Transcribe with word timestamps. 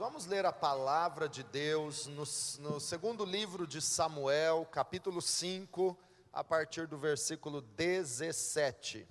Vamos 0.00 0.24
ler 0.24 0.46
a 0.46 0.52
palavra 0.52 1.28
de 1.28 1.42
Deus 1.42 2.06
no, 2.06 2.22
no, 2.60 2.80
segundo 2.80 3.22
livro 3.22 3.66
de 3.66 3.82
Samuel, 3.82 4.64
capítulo 4.72 5.20
5, 5.20 5.94
a 6.32 6.42
partir 6.42 6.86
do 6.86 6.96
versículo 6.96 7.60
17. 7.60 9.06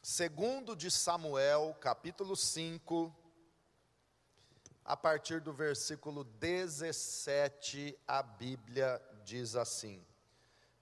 Segundo 0.00 0.74
de 0.74 0.90
Samuel, 0.90 1.76
capítulo 1.78 2.34
5, 2.34 3.14
a 4.86 4.96
partir 4.96 5.42
do 5.42 5.52
versículo 5.52 6.24
17, 6.24 7.94
a 8.08 8.22
Bíblia 8.22 9.02
diz 9.22 9.54
assim: 9.54 10.02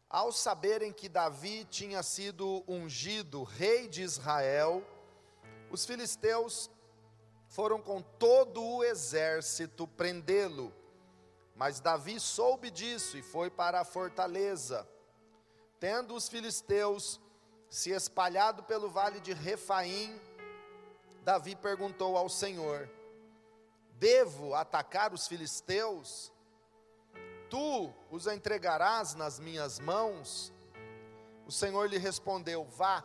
Ao 0.09 0.31
saberem 0.31 0.93
que 0.93 1.09
Davi 1.09 1.65
tinha 1.65 2.05
sido 2.05 2.63
ungido 2.69 3.43
rei 3.43 3.89
de 3.89 4.03
Israel, 4.03 4.92
os 5.73 5.87
filisteus 5.87 6.71
foram 7.49 7.81
com 7.81 8.03
todo 8.03 8.63
o 8.63 8.85
exército 8.85 9.89
prendê-lo. 9.89 10.73
Mas 11.57 11.81
Davi 11.81 12.21
soube 12.21 12.71
disso 12.71 13.17
e 13.17 13.23
foi 13.23 13.49
para 13.49 13.81
a 13.81 13.85
fortaleza. 13.85 14.87
Tendo 15.81 16.15
os 16.15 16.29
filisteus 16.29 17.19
se 17.71 17.91
espalhado 17.91 18.63
pelo 18.65 18.91
vale 18.91 19.19
de 19.19 19.33
Refaim, 19.33 20.21
Davi 21.25 21.57
perguntou 21.57 22.19
ao 22.19 22.29
Senhor: 22.29 22.91
Devo 23.93 24.55
atacar 24.55 25.15
os 25.15 25.27
filisteus? 25.27 26.31
Tu 27.49 27.93
os 28.11 28.27
entregarás 28.27 29.15
nas 29.15 29.41
minhas 29.41 29.79
mãos? 29.79 30.53
O 31.47 31.53
Senhor 31.53 31.89
lhe 31.89 31.99
respondeu: 31.99 32.65
Vá 32.65 33.03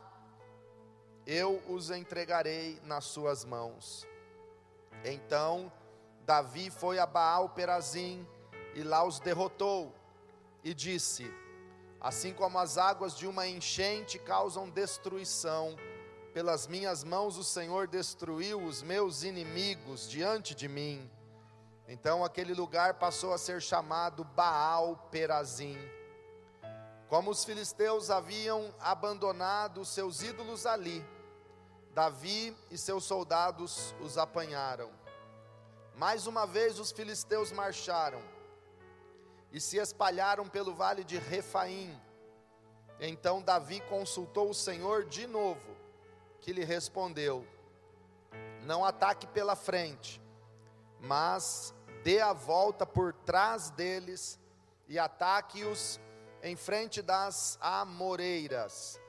eu 1.28 1.62
os 1.68 1.92
entregarei 1.92 2.80
nas 2.84 3.04
suas 3.04 3.44
mãos. 3.44 4.08
Então 5.04 5.70
Davi 6.26 6.70
foi 6.70 6.98
a 7.00 7.06
Baal 7.06 7.50
Perazim 7.50 8.26
e 8.74 8.82
lá 8.82 9.04
os 9.04 9.20
derrotou 9.20 9.94
e 10.64 10.74
disse: 10.74 11.30
Assim 12.00 12.34
como 12.34 12.58
as 12.58 12.78
águas 12.78 13.16
de 13.16 13.28
uma 13.28 13.46
enchente 13.46 14.18
causam 14.18 14.70
destruição, 14.70 15.76
pelas 16.34 16.66
minhas 16.66 17.04
mãos 17.04 17.38
o 17.38 17.44
Senhor 17.44 17.88
destruiu 17.88 18.64
os 18.64 18.82
meus 18.82 19.24
inimigos 19.24 20.10
diante 20.10 20.56
de 20.56 20.70
mim. 20.70 21.12
Então 21.90 22.24
aquele 22.24 22.54
lugar 22.54 22.94
passou 22.94 23.34
a 23.34 23.38
ser 23.38 23.62
chamado 23.62 24.24
Baal 24.24 25.10
Perazim. 25.12 25.78
Como 27.10 27.32
os 27.32 27.44
filisteus 27.44 28.10
haviam 28.10 28.74
abandonado 28.80 29.86
seus 29.86 30.22
ídolos 30.22 30.66
ali, 30.66 31.06
Davi 31.98 32.56
e 32.70 32.78
seus 32.78 33.06
soldados 33.06 33.96
os 34.00 34.20
apanharam. 34.20 34.92
Mais 35.96 36.28
uma 36.28 36.46
vez 36.46 36.78
os 36.78 36.92
filisteus 36.92 37.52
marcharam 37.52 38.22
e 39.52 39.60
se 39.60 39.78
espalharam 39.78 40.48
pelo 40.48 40.76
vale 40.76 41.04
de 41.04 41.18
Refaim. 41.18 42.00
Então 43.00 43.42
Davi 43.42 43.80
consultou 43.90 44.52
o 44.52 44.54
Senhor 44.54 45.06
de 45.06 45.26
novo, 45.26 45.76
que 46.40 46.54
lhe 46.54 46.64
respondeu: 46.64 47.44
Não 48.62 48.86
ataque 48.86 49.26
pela 49.26 49.56
frente, 49.56 50.22
mas 51.00 51.74
dê 52.04 52.22
a 52.22 52.32
volta 52.32 52.86
por 52.86 53.12
trás 53.12 53.72
deles 53.72 54.40
e 54.88 55.00
ataque-os 55.00 56.00
em 56.44 56.56
frente 56.56 57.02
das 57.02 57.58
amoreiras 57.60 59.02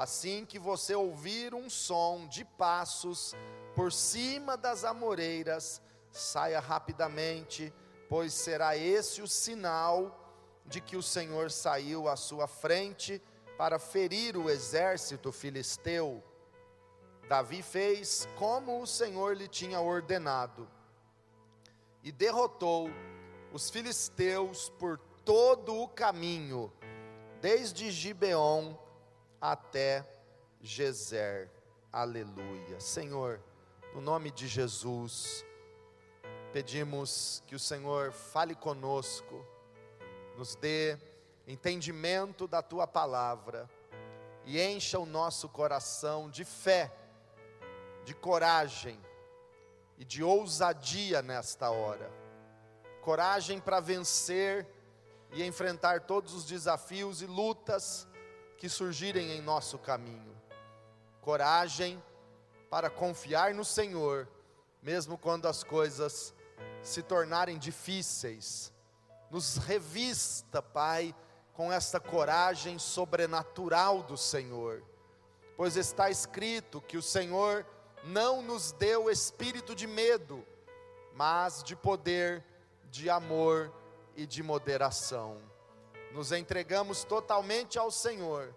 Assim 0.00 0.46
que 0.46 0.58
você 0.58 0.94
ouvir 0.94 1.54
um 1.54 1.68
som 1.68 2.26
de 2.26 2.42
passos 2.42 3.34
por 3.74 3.92
cima 3.92 4.56
das 4.56 4.82
amoreiras, 4.82 5.82
saia 6.10 6.58
rapidamente, 6.58 7.70
pois 8.08 8.32
será 8.32 8.74
esse 8.74 9.20
o 9.20 9.28
sinal 9.28 10.18
de 10.64 10.80
que 10.80 10.96
o 10.96 11.02
Senhor 11.02 11.50
saiu 11.50 12.08
à 12.08 12.16
sua 12.16 12.46
frente 12.46 13.20
para 13.58 13.78
ferir 13.78 14.38
o 14.38 14.48
exército 14.48 15.30
filisteu. 15.30 16.24
Davi 17.28 17.60
fez 17.60 18.26
como 18.38 18.80
o 18.80 18.86
Senhor 18.86 19.36
lhe 19.36 19.48
tinha 19.48 19.82
ordenado 19.82 20.66
e 22.02 22.10
derrotou 22.10 22.88
os 23.52 23.68
filisteus 23.68 24.70
por 24.78 24.96
todo 25.26 25.76
o 25.76 25.86
caminho, 25.86 26.72
desde 27.42 27.90
Gibeon 27.90 28.74
até 29.40 30.06
Gezer. 30.60 31.50
Aleluia. 31.90 32.78
Senhor, 32.78 33.40
no 33.94 34.00
nome 34.00 34.30
de 34.30 34.46
Jesus, 34.46 35.44
pedimos 36.52 37.42
que 37.46 37.54
o 37.54 37.58
Senhor 37.58 38.12
fale 38.12 38.54
conosco, 38.54 39.44
nos 40.36 40.54
dê 40.54 40.98
entendimento 41.46 42.46
da 42.46 42.62
tua 42.62 42.86
palavra 42.86 43.68
e 44.44 44.60
encha 44.60 44.98
o 44.98 45.06
nosso 45.06 45.48
coração 45.48 46.28
de 46.28 46.44
fé, 46.44 46.92
de 48.04 48.14
coragem 48.14 49.00
e 49.96 50.04
de 50.04 50.22
ousadia 50.22 51.22
nesta 51.22 51.70
hora. 51.70 52.10
Coragem 53.00 53.58
para 53.58 53.80
vencer 53.80 54.66
e 55.32 55.42
enfrentar 55.42 56.02
todos 56.02 56.34
os 56.34 56.44
desafios 56.44 57.22
e 57.22 57.26
lutas 57.26 58.06
que 58.60 58.68
surgirem 58.68 59.30
em 59.30 59.40
nosso 59.40 59.78
caminho. 59.78 60.36
Coragem 61.22 62.00
para 62.68 62.90
confiar 62.90 63.54
no 63.54 63.64
Senhor, 63.64 64.28
mesmo 64.82 65.16
quando 65.16 65.48
as 65.48 65.64
coisas 65.64 66.34
se 66.82 67.02
tornarem 67.02 67.58
difíceis. 67.58 68.70
Nos 69.30 69.56
revista, 69.56 70.60
Pai, 70.60 71.14
com 71.54 71.72
esta 71.72 71.98
coragem 71.98 72.78
sobrenatural 72.78 74.02
do 74.02 74.18
Senhor, 74.18 74.84
pois 75.56 75.74
está 75.74 76.10
escrito 76.10 76.82
que 76.82 76.98
o 76.98 77.02
Senhor 77.02 77.66
não 78.04 78.42
nos 78.42 78.72
deu 78.72 79.10
espírito 79.10 79.74
de 79.74 79.86
medo, 79.86 80.46
mas 81.14 81.64
de 81.64 81.74
poder, 81.74 82.44
de 82.90 83.08
amor 83.08 83.72
e 84.14 84.26
de 84.26 84.42
moderação 84.42 85.49
nos 86.12 86.32
entregamos 86.32 87.04
totalmente 87.04 87.78
ao 87.78 87.90
Senhor, 87.90 88.54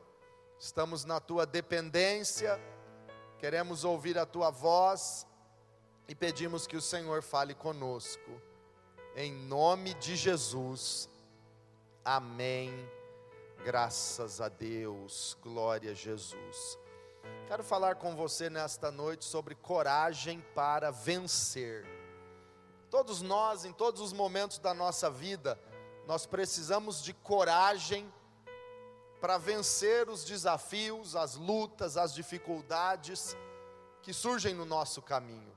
estamos 0.59 1.05
na 1.05 1.19
tua 1.19 1.45
dependência, 1.45 2.59
queremos 3.37 3.83
ouvir 3.83 4.17
a 4.17 4.25
tua 4.25 4.49
voz 4.49 5.27
e 6.07 6.15
pedimos 6.15 6.65
que 6.65 6.75
o 6.75 6.81
Senhor 6.81 7.21
fale 7.21 7.53
conosco, 7.53 8.41
em 9.15 9.31
nome 9.31 9.93
de 9.95 10.15
Jesus, 10.15 11.09
amém. 12.03 12.71
Graças 13.63 14.41
a 14.41 14.49
Deus, 14.49 15.37
glória 15.41 15.91
a 15.91 15.95
Jesus. 15.95 16.77
Quero 17.47 17.63
falar 17.63 17.95
com 17.95 18.15
você 18.15 18.49
nesta 18.49 18.91
noite 18.91 19.23
sobre 19.23 19.55
coragem 19.55 20.43
para 20.53 20.91
vencer. 20.91 21.85
Todos 22.89 23.21
nós, 23.21 23.63
em 23.63 23.71
todos 23.71 24.01
os 24.01 24.11
momentos 24.11 24.59
da 24.59 24.73
nossa 24.73 25.09
vida, 25.09 25.57
nós 26.05 26.25
precisamos 26.25 27.01
de 27.01 27.13
coragem 27.13 28.11
para 29.21 29.37
vencer 29.37 30.09
os 30.09 30.25
desafios, 30.25 31.15
as 31.15 31.35
lutas, 31.35 31.95
as 31.95 32.13
dificuldades 32.13 33.37
que 34.01 34.11
surgem 34.13 34.53
no 34.53 34.65
nosso 34.65 35.01
caminho. 35.01 35.53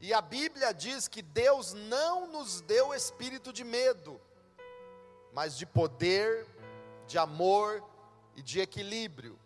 E 0.00 0.12
a 0.12 0.20
Bíblia 0.20 0.74
diz 0.74 1.06
que 1.06 1.22
Deus 1.22 1.72
não 1.74 2.26
nos 2.26 2.60
deu 2.60 2.92
espírito 2.92 3.52
de 3.52 3.62
medo, 3.62 4.20
mas 5.32 5.56
de 5.56 5.64
poder, 5.64 6.44
de 7.06 7.16
amor 7.16 7.84
e 8.34 8.42
de 8.42 8.60
equilíbrio. 8.60 9.38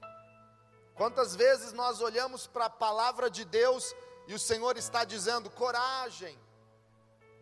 Quantas 0.94 1.36
vezes 1.36 1.74
nós 1.74 2.00
olhamos 2.00 2.46
para 2.46 2.64
a 2.64 2.70
palavra 2.70 3.28
de 3.28 3.44
Deus 3.44 3.94
e 4.26 4.32
o 4.32 4.38
Senhor 4.38 4.78
está 4.78 5.04
dizendo: 5.04 5.50
coragem, 5.50 6.38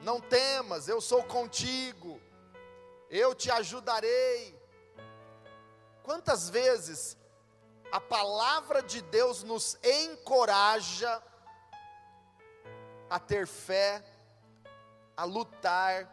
não 0.00 0.20
temas, 0.20 0.88
eu 0.88 1.00
sou 1.00 1.22
contigo 1.22 2.20
eu 3.16 3.32
te 3.32 3.48
ajudarei. 3.48 4.58
Quantas 6.02 6.50
vezes 6.50 7.16
a 7.92 8.00
palavra 8.00 8.82
de 8.82 9.00
Deus 9.02 9.44
nos 9.44 9.78
encoraja 9.84 11.22
a 13.08 13.18
ter 13.20 13.46
fé, 13.46 14.04
a 15.16 15.22
lutar 15.22 16.10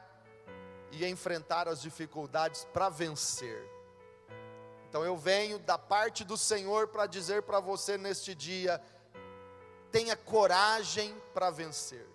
e 0.92 1.04
enfrentar 1.08 1.68
as 1.68 1.82
dificuldades 1.82 2.66
para 2.72 2.88
vencer. 2.88 3.68
Então 4.88 5.04
eu 5.04 5.18
venho 5.18 5.58
da 5.58 5.80
parte 5.80 6.24
do 6.24 6.38
Senhor 6.38 6.90
para 6.90 7.08
dizer 7.08 7.42
para 7.42 7.60
você 7.60 7.98
neste 7.98 8.36
dia: 8.36 8.80
tenha 9.92 10.16
coragem 10.16 11.20
para 11.34 11.50
vencer. 11.50 12.08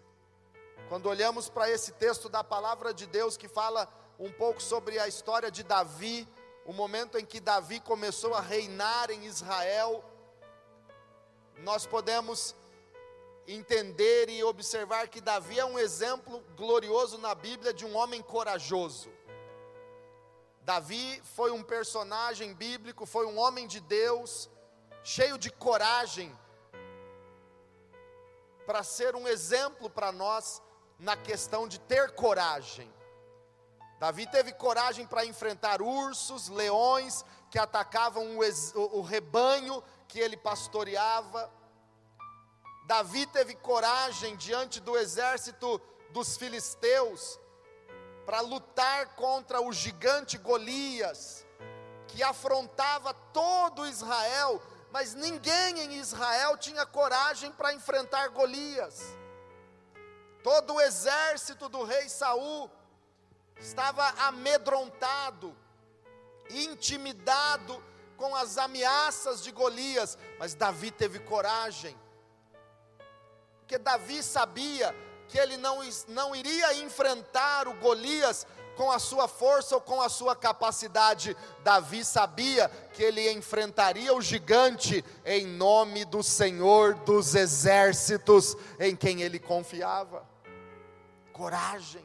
Quando 0.89 1.09
olhamos 1.09 1.49
para 1.49 1.69
esse 1.69 1.91
texto 1.93 2.29
da 2.29 2.45
palavra 2.45 2.95
de 2.95 3.07
Deus 3.07 3.37
que 3.37 3.49
fala 3.49 3.93
um 4.19 4.33
pouco 4.33 4.63
sobre 4.63 4.99
a 4.99 5.07
história 5.07 5.51
de 5.51 5.63
Davi, 5.63 6.27
o 6.65 6.73
momento 6.73 7.19
em 7.19 7.25
que 7.25 7.39
Davi 7.39 7.81
começou 7.81 8.35
a 8.35 8.41
reinar 8.41 9.11
em 9.11 9.25
Israel. 9.25 10.05
nós 11.59 11.87
podemos 11.87 12.55
entender 13.47 14.29
e 14.29 14.43
observar 14.43 15.09
que 15.09 15.21
Davi 15.21 15.59
é 15.59 15.65
um 15.65 15.79
exemplo 15.79 16.41
glorioso 16.57 17.17
na 17.19 17.35
Bíblia 17.35 17.73
de 17.73 17.85
um 17.85 17.97
homem 17.97 18.21
corajoso. 18.21 19.11
Davi 20.63 21.23
foi 21.23 21.53
um 21.53 21.63
personagem 21.63 22.53
bíblico, 22.53 23.07
foi 23.07 23.25
um 23.25 23.39
homem 23.39 23.67
de 23.67 23.81
Deus, 23.81 24.51
cheio 25.05 25.39
de 25.39 25.51
coragem, 25.51 26.37
para 28.67 28.83
ser 28.83 29.15
um 29.15 29.29
exemplo 29.29 29.89
para 29.89 30.11
nós 30.11 30.61
na 30.99 31.17
questão 31.17 31.69
de 31.69 31.79
ter 31.79 32.11
coragem. 32.13 32.93
Davi 33.99 34.27
teve 34.27 34.53
coragem 34.53 35.07
para 35.07 35.25
enfrentar 35.25 35.81
ursos, 35.81 36.49
leões 36.49 37.25
que 37.51 37.59
atacavam 37.59 38.37
o, 38.37 38.41
o, 38.41 38.99
o 38.99 39.03
rebanho 39.03 39.83
que 40.07 40.19
ele 40.19 40.37
pastoreava. 40.37 41.51
Davi 42.87 43.27
teve 43.27 43.55
coragem 43.55 44.37
diante 44.37 44.81
do 44.81 44.97
exército 44.97 45.81
dos 46.11 46.37
filisteus 46.37 47.39
para 48.27 48.41
lutar 48.41 49.15
contra 49.15 49.61
o 49.61 49.73
gigante 49.73 50.37
Golias, 50.37 51.47
que 52.09 52.23
afrontava 52.23 53.15
todo 53.33 53.87
Israel, 53.87 54.61
mas 54.91 55.15
ninguém 55.15 55.81
em 55.81 55.95
Israel 55.95 56.57
tinha 56.59 56.85
coragem 56.85 57.51
para 57.53 57.73
enfrentar 57.73 58.29
Golias. 58.29 59.01
Todo 60.43 60.75
o 60.75 60.81
exército 60.81 61.69
do 61.69 61.83
rei 61.83 62.09
Saul 62.09 62.71
estava 63.59 64.07
amedrontado, 64.27 65.57
intimidado 66.51 67.83
com 68.17 68.35
as 68.35 68.59
ameaças 68.59 69.43
de 69.43 69.51
Golias, 69.51 70.17
mas 70.39 70.55
Davi 70.55 70.91
teve 70.91 71.19
coragem 71.19 71.97
porque 73.67 73.79
Davi 73.79 74.23
sabia 74.23 74.95
que 75.27 75.37
ele 75.37 75.57
não, 75.57 75.81
não 76.07 76.37
iria 76.37 76.73
enfrentar 76.75 77.67
o 77.67 77.75
Golias 77.75 78.47
com 78.77 78.93
a 78.93 78.99
sua 79.01 79.27
força 79.27 79.75
ou 79.75 79.81
com 79.81 80.01
a 80.01 80.09
sua 80.09 80.37
capacidade. 80.37 81.37
Davi 81.65 82.05
sabia 82.05 82.69
que 82.93 83.03
ele 83.03 83.29
enfrentaria 83.33 84.15
o 84.15 84.23
gigante 84.23 85.05
em 85.25 85.45
nome 85.45 86.05
do 86.05 86.23
Senhor 86.23 86.95
dos 86.95 87.35
exércitos, 87.35 88.57
em 88.79 88.95
quem 88.95 89.23
ele 89.23 89.41
confiava. 89.41 90.25
Coragem. 91.33 92.05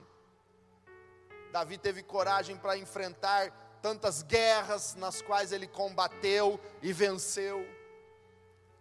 Davi 1.52 1.78
teve 1.78 2.02
coragem 2.02 2.56
para 2.56 2.78
enfrentar 2.78 3.52
tantas 3.82 4.22
guerras 4.22 4.96
nas 4.96 5.22
quais 5.22 5.52
ele 5.52 5.68
combateu 5.68 6.60
e 6.82 6.94
venceu. 6.94 7.68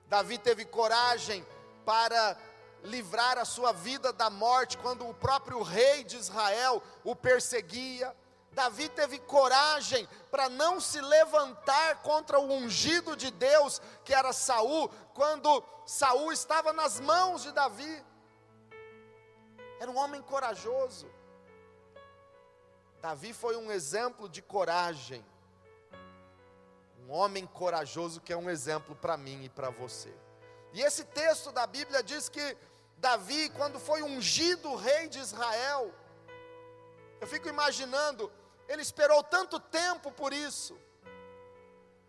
Davi 0.06 0.38
teve 0.38 0.64
coragem 0.64 1.44
para 1.84 2.36
livrar 2.84 3.38
a 3.38 3.44
sua 3.44 3.72
vida 3.72 4.12
da 4.12 4.30
morte 4.30 4.78
quando 4.78 5.08
o 5.08 5.14
próprio 5.14 5.62
rei 5.62 6.04
de 6.04 6.16
Israel 6.16 6.82
o 7.02 7.16
perseguia. 7.16 8.14
Davi 8.52 8.88
teve 8.88 9.18
coragem 9.18 10.08
para 10.30 10.48
não 10.48 10.80
se 10.80 11.00
levantar 11.00 12.02
contra 12.02 12.38
o 12.38 12.52
ungido 12.52 13.16
de 13.16 13.30
Deus, 13.30 13.80
que 14.04 14.12
era 14.12 14.32
Saul, 14.32 14.88
quando 15.14 15.62
Saul 15.86 16.32
estava 16.32 16.72
nas 16.72 17.00
mãos 17.00 17.42
de 17.42 17.52
Davi. 17.52 18.04
Era 19.78 19.90
um 19.90 19.96
homem 19.96 20.20
corajoso. 20.22 21.08
Davi 23.00 23.32
foi 23.32 23.56
um 23.56 23.72
exemplo 23.72 24.28
de 24.28 24.42
coragem. 24.42 25.24
Um 27.06 27.10
homem 27.10 27.46
corajoso 27.46 28.20
que 28.20 28.32
é 28.32 28.36
um 28.36 28.50
exemplo 28.50 28.94
para 28.94 29.16
mim 29.16 29.44
e 29.44 29.48
para 29.48 29.70
você. 29.70 30.14
E 30.72 30.82
esse 30.82 31.04
texto 31.04 31.50
da 31.50 31.66
Bíblia 31.66 32.02
diz 32.02 32.28
que 32.28 32.56
Davi, 32.98 33.48
quando 33.50 33.80
foi 33.80 34.02
ungido 34.02 34.76
rei 34.76 35.08
de 35.08 35.18
Israel, 35.18 35.92
eu 37.20 37.26
fico 37.26 37.48
imaginando, 37.48 38.30
ele 38.68 38.82
esperou 38.82 39.22
tanto 39.22 39.58
tempo 39.58 40.12
por 40.12 40.32
isso. 40.32 40.78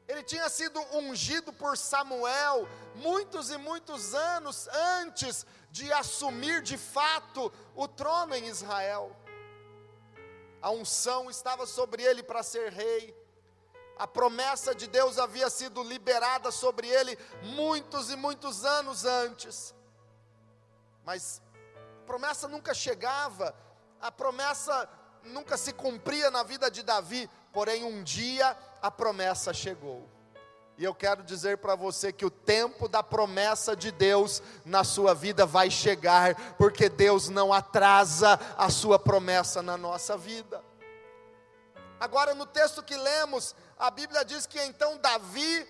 Ele 0.08 0.24
tinha 0.24 0.50
sido 0.50 0.80
ungido 0.94 1.54
por 1.54 1.78
Samuel 1.78 2.68
muitos 2.96 3.50
e 3.50 3.58
muitos 3.58 4.14
anos 4.14 4.68
antes 5.00 5.46
de 5.72 5.92
assumir 5.94 6.62
de 6.62 6.78
fato 6.78 7.52
o 7.74 7.88
trono 7.88 8.36
em 8.36 8.48
Israel. 8.48 9.16
A 10.62 10.70
unção 10.70 11.30
estava 11.30 11.66
sobre 11.66 12.04
ele 12.04 12.22
para 12.22 12.44
ser 12.44 12.72
rei. 12.72 13.16
A 13.98 14.08
promessa 14.08 14.74
de 14.74 14.88
Deus 14.88 15.18
havia 15.18 15.50
sido 15.50 15.84
liberada 15.84 16.52
sobre 16.52 16.88
ele 16.88 17.18
muitos 17.44 18.10
e 18.10 18.16
muitos 18.16 18.66
anos 18.66 19.06
antes 19.06 19.74
mas 21.04 21.42
a 22.02 22.06
promessa 22.06 22.48
nunca 22.48 22.74
chegava, 22.74 23.56
a 24.00 24.12
promessa 24.12 24.90
nunca 25.24 25.58
se 25.58 25.74
cumpria 25.74 26.32
na 26.32 26.44
vida 26.44 26.70
de 26.70 26.84
Davi, 26.84 27.30
porém 27.52 27.84
um 27.84 28.04
dia 28.04 28.58
a 28.82 28.92
promessa 28.92 29.54
chegou. 29.54 30.10
E 30.82 30.84
eu 30.84 30.96
quero 30.96 31.22
dizer 31.22 31.60
para 31.60 31.76
você 31.76 32.12
que 32.12 32.26
o 32.26 32.32
tempo 32.32 32.88
da 32.88 33.04
promessa 33.04 33.76
de 33.76 33.92
Deus 33.92 34.42
na 34.66 34.84
sua 34.84 35.14
vida 35.14 35.46
vai 35.46 35.70
chegar, 35.70 36.34
porque 36.56 36.90
Deus 36.90 37.30
não 37.30 37.54
atrasa 37.54 38.40
a 38.58 38.68
sua 38.68 38.98
promessa 38.98 39.62
na 39.62 39.78
nossa 39.78 40.18
vida. 40.18 40.64
Agora, 42.00 42.34
no 42.34 42.48
texto 42.48 42.82
que 42.82 42.98
lemos, 42.98 43.56
a 43.78 43.92
Bíblia 43.92 44.26
diz 44.26 44.48
que 44.48 44.60
então 44.60 44.98
Davi, 44.98 45.68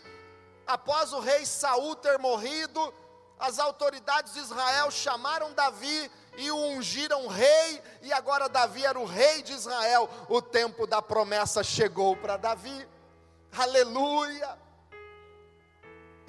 após 0.66 1.12
o 1.12 1.20
rei 1.20 1.46
Saul 1.46 1.94
ter 1.98 2.18
morrido, 2.18 2.94
as 3.38 3.60
autoridades 3.60 4.32
de 4.32 4.40
Israel 4.40 4.90
chamaram 4.90 5.54
Davi 5.54 6.10
e 6.38 6.50
o 6.52 6.56
ungiram 6.56 7.28
rei, 7.28 7.84
e 8.02 8.14
agora 8.14 8.48
Davi 8.48 8.86
era 8.86 8.98
o 8.98 9.04
rei 9.04 9.44
de 9.44 9.52
Israel. 9.52 10.10
O 10.30 10.42
tempo 10.42 10.88
da 10.88 11.02
promessa 11.02 11.62
chegou 11.66 12.16
para 12.16 12.38
Davi. 12.38 12.88
Aleluia! 13.52 14.71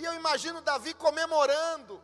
E 0.03 0.05
eu 0.05 0.15
imagino 0.15 0.61
Davi 0.61 0.95
comemorando, 0.95 2.03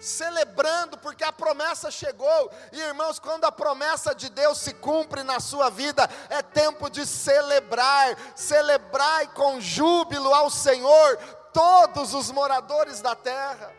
celebrando, 0.00 0.98
porque 0.98 1.22
a 1.22 1.30
promessa 1.32 1.92
chegou. 1.92 2.50
E 2.72 2.80
irmãos, 2.80 3.20
quando 3.20 3.44
a 3.44 3.52
promessa 3.52 4.12
de 4.12 4.28
Deus 4.28 4.58
se 4.58 4.74
cumpre 4.74 5.22
na 5.22 5.38
sua 5.38 5.70
vida, 5.70 6.10
é 6.28 6.42
tempo 6.42 6.90
de 6.90 7.06
celebrar. 7.06 8.18
Celebrai 8.34 9.28
com 9.28 9.60
júbilo 9.60 10.34
ao 10.34 10.50
Senhor 10.50 11.18
todos 11.52 12.14
os 12.14 12.32
moradores 12.32 13.00
da 13.00 13.14
terra. 13.14 13.72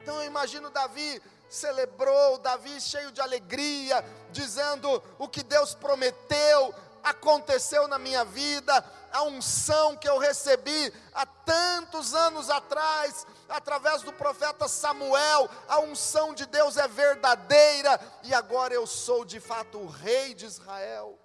Então 0.00 0.14
eu 0.20 0.26
imagino 0.26 0.70
Davi 0.70 1.20
celebrou, 1.48 2.38
Davi 2.38 2.80
cheio 2.80 3.10
de 3.10 3.20
alegria, 3.20 4.04
dizendo: 4.30 5.02
o 5.18 5.26
que 5.26 5.42
Deus 5.42 5.74
prometeu 5.74 6.72
aconteceu 7.04 7.86
na 7.86 7.98
minha 7.98 8.24
vida, 8.24 8.84
a 9.12 9.22
unção 9.24 9.94
que 9.94 10.08
eu 10.08 10.18
recebi 10.18 10.92
há 11.12 11.26
tantos 11.26 12.14
anos 12.14 12.48
atrás, 12.48 13.26
através 13.48 14.02
do 14.02 14.12
profeta 14.12 14.66
Samuel, 14.66 15.48
a 15.68 15.78
unção 15.80 16.34
de 16.34 16.46
Deus 16.46 16.78
é 16.78 16.88
verdadeira, 16.88 18.00
e 18.22 18.32
agora 18.32 18.72
eu 18.72 18.86
sou 18.86 19.24
de 19.24 19.38
fato 19.38 19.78
o 19.78 19.86
rei 19.86 20.34
de 20.34 20.46
Israel. 20.46 21.18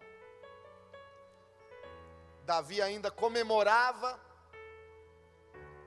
Davi 2.44 2.82
ainda 2.82 3.10
comemorava 3.10 4.20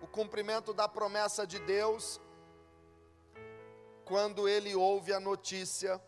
o 0.01 0.07
cumprimento 0.07 0.73
da 0.73 0.89
promessa 0.89 1.47
de 1.47 1.59
Deus, 1.59 2.19
quando 4.07 4.49
ele 4.49 4.75
ouve 4.75 5.13
a 5.13 5.21
notícia 5.21 6.03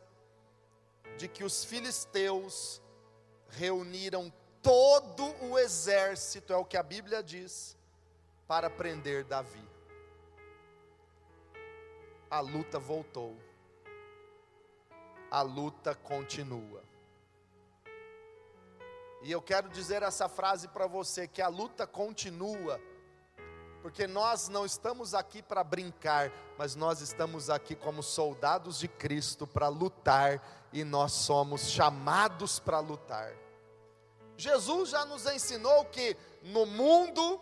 de 1.17 1.29
que 1.29 1.45
os 1.45 1.64
filisteus 1.64 2.83
reuniram 3.56 4.32
todo 4.62 5.25
o 5.44 5.58
exército, 5.58 6.52
é 6.52 6.56
o 6.56 6.64
que 6.64 6.76
a 6.76 6.82
Bíblia 6.82 7.23
diz, 7.23 7.76
para 8.46 8.68
prender 8.68 9.25
Davi. 9.25 9.68
A 12.30 12.40
luta 12.40 12.78
voltou, 12.78 13.37
a 15.30 15.42
luta 15.42 15.94
continua. 15.94 16.82
E 19.23 19.30
eu 19.30 19.40
quero 19.40 19.68
dizer 19.68 20.02
essa 20.02 20.28
frase 20.28 20.68
para 20.68 20.87
você: 20.87 21.28
que 21.28 21.40
a 21.40 21.49
luta 21.49 21.87
continua 21.87 22.80
porque 23.84 24.06
nós 24.06 24.49
não 24.49 24.64
estamos 24.64 25.12
aqui 25.12 25.42
para 25.42 25.62
brincar, 25.62 26.32
mas 26.56 26.75
nós 26.75 27.02
estamos 27.02 27.50
aqui 27.50 27.75
como 27.75 28.02
soldados 28.02 28.78
de 28.78 28.88
Cristo 28.88 29.46
para 29.46 29.68
lutar 29.68 30.42
e 30.73 30.82
nós 30.82 31.12
somos 31.12 31.68
chamados 31.68 32.58
para 32.58 32.80
lutar. 32.80 33.43
Jesus 34.37 34.91
já 34.91 35.05
nos 35.05 35.26
ensinou 35.26 35.85
que 35.87 36.17
no 36.43 36.67
mundo 36.67 37.41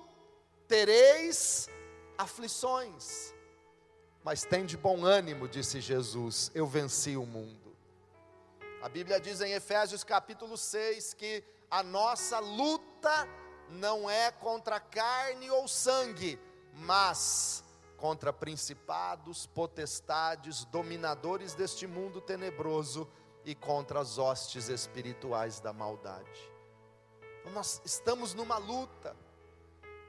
tereis 0.69 1.69
aflições, 2.17 3.35
mas 4.23 4.45
tem 4.45 4.65
de 4.65 4.77
bom 4.77 5.05
ânimo, 5.05 5.49
disse 5.49 5.81
Jesus, 5.81 6.51
eu 6.55 6.67
venci 6.67 7.17
o 7.17 7.27
mundo. 7.27 7.77
A 8.83 8.89
Bíblia 8.89 9.21
diz 9.21 9.41
em 9.41 9.53
Efésios 9.53 10.05
capítulo 10.05 10.57
6 10.57 11.15
que 11.15 11.43
a 11.71 11.83
nossa 11.83 12.39
luta 12.39 13.29
não 13.69 14.09
é 14.09 14.31
contra 14.31 14.79
carne 14.79 15.51
ou 15.51 15.67
sangue, 15.67 16.39
mas 16.75 17.65
contra 17.97 18.33
principados, 18.33 19.47
potestades, 19.47 20.65
dominadores 20.65 21.55
deste 21.55 21.87
mundo 21.87 22.21
tenebroso 22.21 23.09
e 23.45 23.55
contra 23.55 24.01
as 24.01 24.19
hostes 24.19 24.69
espirituais 24.69 25.61
da 25.61 25.73
maldade. 25.73 26.52
Então, 27.43 27.53
nós 27.53 27.83
estamos 27.85 28.33
numa 28.35 28.57
luta, 28.57 29.15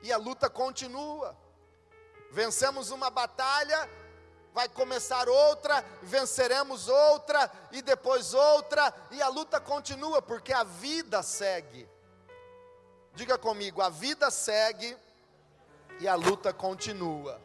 e 0.03 0.13
a 0.13 0.17
luta 0.17 0.49
continua. 0.49 1.35
Vencemos 2.31 2.91
uma 2.91 3.09
batalha, 3.09 3.89
vai 4.53 4.69
começar 4.69 5.27
outra, 5.27 5.83
venceremos 6.03 6.87
outra, 6.87 7.51
e 7.71 7.81
depois 7.81 8.33
outra, 8.33 8.93
e 9.11 9.21
a 9.21 9.27
luta 9.27 9.59
continua, 9.59 10.21
porque 10.21 10.53
a 10.53 10.63
vida 10.63 11.23
segue. 11.23 11.89
Diga 13.15 13.37
comigo, 13.37 13.81
a 13.81 13.89
vida 13.89 14.29
segue 14.29 14.95
e 15.99 16.07
a 16.07 16.15
luta 16.15 16.53
continua. 16.53 17.39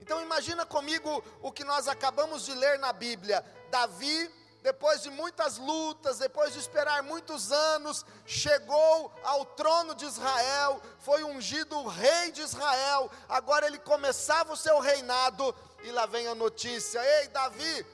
Então 0.00 0.22
imagina 0.22 0.64
comigo 0.64 1.22
o 1.42 1.50
que 1.50 1.64
nós 1.64 1.88
acabamos 1.88 2.44
de 2.44 2.54
ler 2.54 2.78
na 2.78 2.92
Bíblia. 2.92 3.44
Davi 3.70 4.30
depois 4.68 5.02
de 5.02 5.08
muitas 5.08 5.56
lutas, 5.56 6.18
depois 6.18 6.52
de 6.52 6.58
esperar 6.58 7.02
muitos 7.02 7.50
anos, 7.50 8.04
chegou 8.26 9.10
ao 9.22 9.42
trono 9.46 9.94
de 9.94 10.04
Israel, 10.04 10.82
foi 10.98 11.24
ungido 11.24 11.74
o 11.78 11.88
rei 11.88 12.30
de 12.32 12.42
Israel, 12.42 13.10
agora 13.30 13.66
ele 13.66 13.78
começava 13.78 14.52
o 14.52 14.56
seu 14.58 14.78
reinado, 14.78 15.54
e 15.84 15.90
lá 15.90 16.04
vem 16.04 16.26
a 16.28 16.34
notícia: 16.34 17.00
Ei, 17.02 17.28
Davi, 17.28 17.86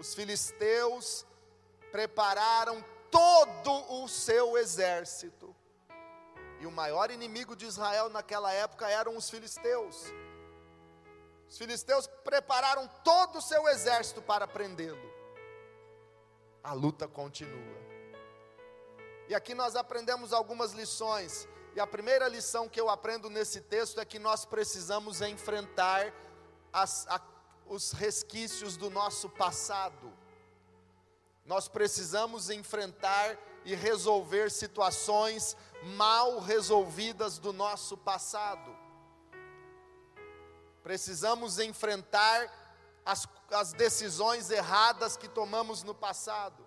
os 0.00 0.16
filisteus 0.16 1.24
prepararam 1.92 2.84
todo 3.08 4.02
o 4.02 4.08
seu 4.08 4.58
exército, 4.58 5.54
e 6.58 6.66
o 6.66 6.72
maior 6.72 7.08
inimigo 7.12 7.54
de 7.54 7.66
Israel 7.66 8.08
naquela 8.08 8.52
época 8.52 8.90
eram 8.90 9.16
os 9.16 9.30
filisteus. 9.30 9.96
Os 11.48 11.56
filisteus 11.56 12.08
prepararam 12.24 12.88
todo 13.04 13.38
o 13.38 13.42
seu 13.42 13.68
exército 13.68 14.20
para 14.20 14.48
prendê-lo 14.48 15.05
a 16.66 16.72
luta 16.72 17.06
continua. 17.06 17.76
E 19.28 19.34
aqui 19.34 19.54
nós 19.54 19.76
aprendemos 19.76 20.32
algumas 20.32 20.72
lições. 20.72 21.48
E 21.76 21.80
a 21.80 21.86
primeira 21.86 22.26
lição 22.26 22.68
que 22.68 22.80
eu 22.80 22.90
aprendo 22.90 23.30
nesse 23.30 23.60
texto 23.60 24.00
é 24.00 24.04
que 24.04 24.18
nós 24.18 24.44
precisamos 24.44 25.20
enfrentar 25.20 26.12
as, 26.72 27.06
a, 27.06 27.20
os 27.68 27.92
resquícios 27.92 28.76
do 28.76 28.90
nosso 28.90 29.28
passado. 29.28 30.12
Nós 31.44 31.68
precisamos 31.68 32.50
enfrentar 32.50 33.38
e 33.64 33.76
resolver 33.76 34.50
situações 34.50 35.56
mal 35.96 36.40
resolvidas 36.40 37.38
do 37.38 37.52
nosso 37.52 37.96
passado. 37.96 38.76
Precisamos 40.82 41.60
enfrentar 41.60 42.52
as, 43.04 43.28
as 43.50 43.72
decisões 43.72 44.50
erradas 44.50 45.16
que 45.16 45.28
tomamos 45.28 45.82
no 45.82 45.94
passado. 45.94 46.66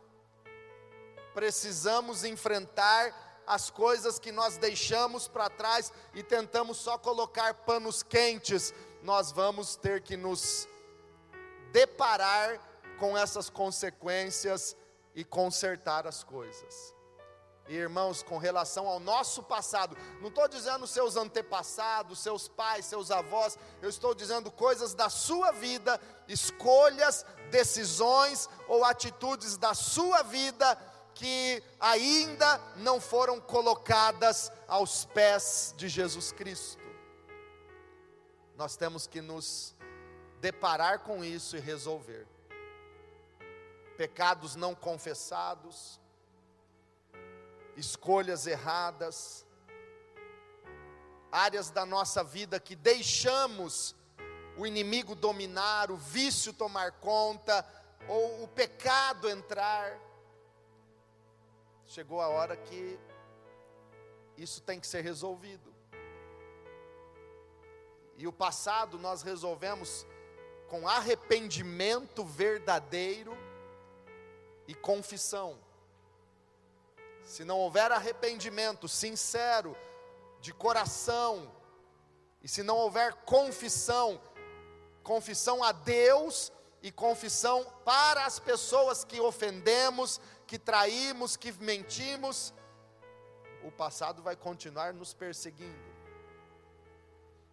Precisamos 1.34 2.24
enfrentar 2.24 3.44
as 3.46 3.70
coisas 3.70 4.20
que 4.20 4.32
nós 4.32 4.58
deixamos 4.58 5.28
para 5.28 5.50
trás 5.50 5.92
e 6.14 6.22
tentamos 6.22 6.78
só 6.78 6.98
colocar 6.98 7.54
panos 7.54 8.04
quentes. 8.04 8.74
Nós 9.02 9.32
vamos 9.32 9.76
ter 9.76 10.02
que 10.02 10.16
nos 10.16 10.68
deparar 11.72 12.60
com 13.00 13.18
essas 13.18 13.50
consequências 13.50 14.76
e 15.16 15.24
consertar 15.24 16.06
as 16.06 16.24
coisas. 16.24 16.94
Irmãos, 17.70 18.24
com 18.24 18.40
relação 18.40 18.88
ao 18.88 19.00
nosso 19.00 19.44
passado, 19.44 19.96
não 20.20 20.30
estou 20.30 20.48
dizendo 20.48 20.88
seus 20.88 21.16
antepassados, 21.16 22.18
seus 22.18 22.48
pais, 22.48 22.86
seus 22.86 23.12
avós, 23.12 23.60
eu 23.80 23.90
estou 23.90 24.16
dizendo 24.16 24.50
coisas 24.50 24.96
da 24.96 25.08
sua 25.08 25.52
vida, 25.52 26.02
escolhas, 26.28 27.24
decisões 27.52 28.50
ou 28.68 28.84
atitudes 28.84 29.56
da 29.56 29.76
sua 29.76 30.24
vida 30.24 30.76
que 31.14 31.62
ainda 31.80 32.60
não 32.78 33.00
foram 33.00 33.40
colocadas 33.40 34.52
aos 34.68 35.06
pés 35.06 35.74
de 35.78 35.88
Jesus 35.88 36.32
Cristo. 36.32 36.82
Nós 38.56 38.76
temos 38.76 39.06
que 39.06 39.22
nos 39.22 39.76
deparar 40.40 41.00
com 41.00 41.24
isso 41.24 41.56
e 41.56 41.60
resolver. 41.60 42.26
Pecados 43.98 44.56
não 44.56 44.74
confessados, 44.74 45.99
escolhas 47.80 48.46
erradas, 48.46 49.46
áreas 51.32 51.70
da 51.70 51.86
nossa 51.86 52.24
vida 52.24 52.60
que 52.60 52.76
deixamos 52.76 53.96
o 54.58 54.68
inimigo 54.68 55.16
dominar, 55.16 55.90
o 55.90 55.98
vício 55.98 56.52
tomar 56.52 56.92
conta, 56.94 57.66
ou 58.08 58.44
o 58.44 58.48
pecado 58.48 59.30
entrar. 59.30 59.98
Chegou 61.86 62.22
a 62.22 62.28
hora 62.28 62.58
que 62.58 63.00
isso 64.38 64.62
tem 64.62 64.80
que 64.80 64.88
ser 64.88 65.02
resolvido. 65.02 65.74
E 68.18 68.28
o 68.28 68.34
passado 68.34 69.00
nós 69.00 69.22
resolvemos 69.22 70.06
com 70.68 70.88
arrependimento 70.88 72.24
verdadeiro 72.24 73.36
e 74.68 74.76
confissão. 74.76 75.58
Se 77.24 77.44
não 77.44 77.58
houver 77.58 77.92
arrependimento 77.92 78.88
sincero, 78.88 79.76
de 80.42 80.54
coração, 80.54 81.52
e 82.42 82.48
se 82.48 82.64
não 82.64 82.78
houver 82.78 83.14
confissão, 83.26 84.22
confissão 85.04 85.64
a 85.64 85.72
Deus 85.72 86.52
e 86.82 86.92
confissão 86.92 87.66
para 87.84 88.26
as 88.26 88.40
pessoas 88.40 89.04
que 89.04 89.20
ofendemos, 89.20 90.20
que 90.48 90.58
traímos, 90.58 91.36
que 91.36 91.52
mentimos, 91.52 92.54
o 93.64 93.72
passado 93.72 94.24
vai 94.24 94.36
continuar 94.36 94.94
nos 94.94 95.14
perseguindo. 95.14 95.90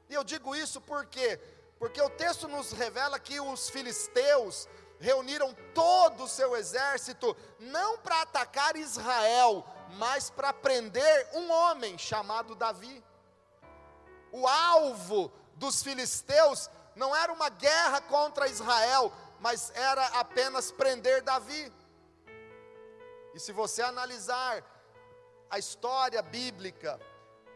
E 0.09 0.15
eu 0.15 0.23
digo 0.23 0.55
isso 0.55 0.81
porque 0.81 1.41
porque 1.79 2.01
o 2.01 2.09
texto 2.09 2.49
nos 2.49 2.73
revela 2.73 3.19
que 3.19 3.39
os 3.39 3.69
filisteus 3.69 4.67
reuniram 4.99 5.55
todo 5.75 6.25
o 6.25 6.29
seu 6.29 6.57
exército, 6.57 7.37
não 7.59 7.99
para 7.99 8.23
atacar 8.23 8.76
Israel, 8.76 9.67
mas 9.97 10.31
para 10.31 10.53
prender 10.53 11.29
um 11.35 11.50
homem 11.50 11.99
chamado 11.99 12.55
Davi. 12.55 13.03
O 14.33 14.47
alvo 14.47 15.31
dos 15.55 15.83
filisteus 15.83 16.71
não 16.95 17.15
era 17.15 17.33
uma 17.33 17.49
guerra 17.49 18.00
contra 18.00 18.49
Israel, 18.49 19.12
mas 19.41 19.71
era 19.75 20.07
apenas 20.19 20.73
prender 20.73 21.23
Davi. 21.23 21.73
E 23.35 23.41
se 23.41 23.53
você 23.53 23.83
analisar 23.83 24.65
a 25.50 25.59
história 25.59 26.23
bíblica, 26.23 26.99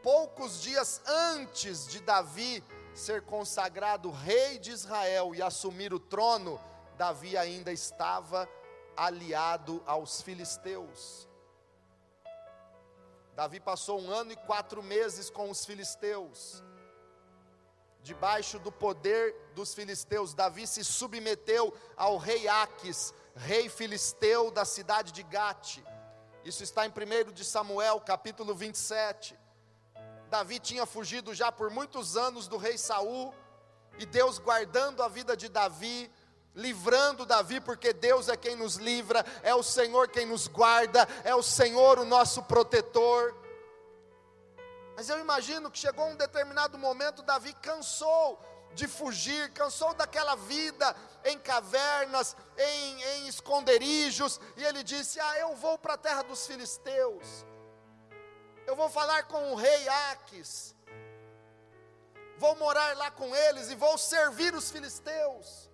poucos 0.02 0.61
dias 0.61 1.00
antes 1.06 1.87
de 1.88 2.00
Davi 2.00 2.62
ser 2.94 3.23
consagrado 3.23 4.11
rei 4.11 4.59
de 4.59 4.70
Israel 4.70 5.35
e 5.35 5.42
assumir 5.42 5.92
o 5.94 6.00
trono, 6.00 6.61
Davi 7.00 7.35
ainda 7.35 7.73
estava 7.73 8.47
aliado 8.95 9.83
aos 9.87 10.21
filisteus. 10.21 11.26
Davi 13.35 13.59
passou 13.59 13.99
um 13.99 14.11
ano 14.11 14.33
e 14.33 14.37
quatro 14.37 14.83
meses 14.83 15.30
com 15.30 15.49
os 15.49 15.64
filisteus, 15.64 16.62
debaixo 18.02 18.59
do 18.59 18.71
poder 18.71 19.35
dos 19.54 19.73
filisteus. 19.73 20.35
Davi 20.35 20.66
se 20.66 20.85
submeteu 20.85 21.75
ao 21.97 22.19
rei 22.19 22.47
Aques, 22.47 23.14
rei 23.35 23.71
filisteu 23.71 24.50
da 24.50 24.66
cidade 24.66 25.11
de 25.11 25.23
Gate. 25.23 25.78
Isso 26.45 26.62
está 26.62 26.85
em 26.85 26.90
1 26.90 27.33
de 27.33 27.47
Samuel, 27.47 27.99
capítulo 28.02 28.54
27. 28.54 29.38
Davi 30.28 30.61
tinha 30.61 30.85
fugido 30.85 31.33
já 31.33 31.50
por 31.50 31.71
muitos 31.71 32.19
anos 32.19 32.47
do 32.47 32.59
rei 32.59 32.76
Saul, 32.76 33.33
e 33.99 34.04
Deus 34.04 34.38
guardando 34.38 35.02
a 35.02 35.09
vida 35.09 35.35
de 35.35 35.49
Davi, 35.49 36.11
livrando 36.54 37.25
Davi, 37.25 37.61
porque 37.61 37.92
Deus 37.92 38.28
é 38.28 38.37
quem 38.37 38.57
nos 38.57 38.76
livra, 38.76 39.25
é 39.42 39.54
o 39.54 39.62
Senhor 39.62 40.09
quem 40.09 40.26
nos 40.26 40.47
guarda, 40.47 41.07
é 41.25 41.35
o 41.35 41.42
Senhor 41.42 41.99
o 41.99 42.04
nosso 42.04 42.42
protetor. 42.42 43.35
Mas 44.97 45.09
eu 45.09 45.19
imagino 45.19 45.71
que 45.71 45.78
chegou 45.78 46.07
um 46.07 46.16
determinado 46.16 46.76
momento, 46.76 47.23
Davi 47.23 47.54
cansou 47.54 48.38
de 48.75 48.87
fugir, 48.87 49.50
cansou 49.52 49.95
daquela 49.95 50.35
vida 50.37 50.95
em 51.25 51.38
cavernas, 51.38 52.37
em, 52.57 53.02
em 53.02 53.28
esconderijos, 53.28 54.40
e 54.57 54.64
ele 54.64 54.83
disse: 54.83 55.19
Ah, 55.21 55.38
eu 55.38 55.54
vou 55.57 55.78
para 55.78 55.95
a 55.95 55.99
terra 55.99 56.23
dos 56.23 56.47
filisteus, 56.47 57.47
eu 58.66 58.76
vou 58.76 58.88
falar 58.88 59.25
com 59.25 59.52
o 59.52 59.54
rei 59.54 59.88
Aques, 60.12 60.75
vou 62.38 62.54
morar 62.57 62.97
lá 62.97 63.11
com 63.11 63.35
eles 63.35 63.71
e 63.71 63.75
vou 63.75 63.97
servir 63.97 64.54
os 64.54 64.71
filisteus. 64.71 65.69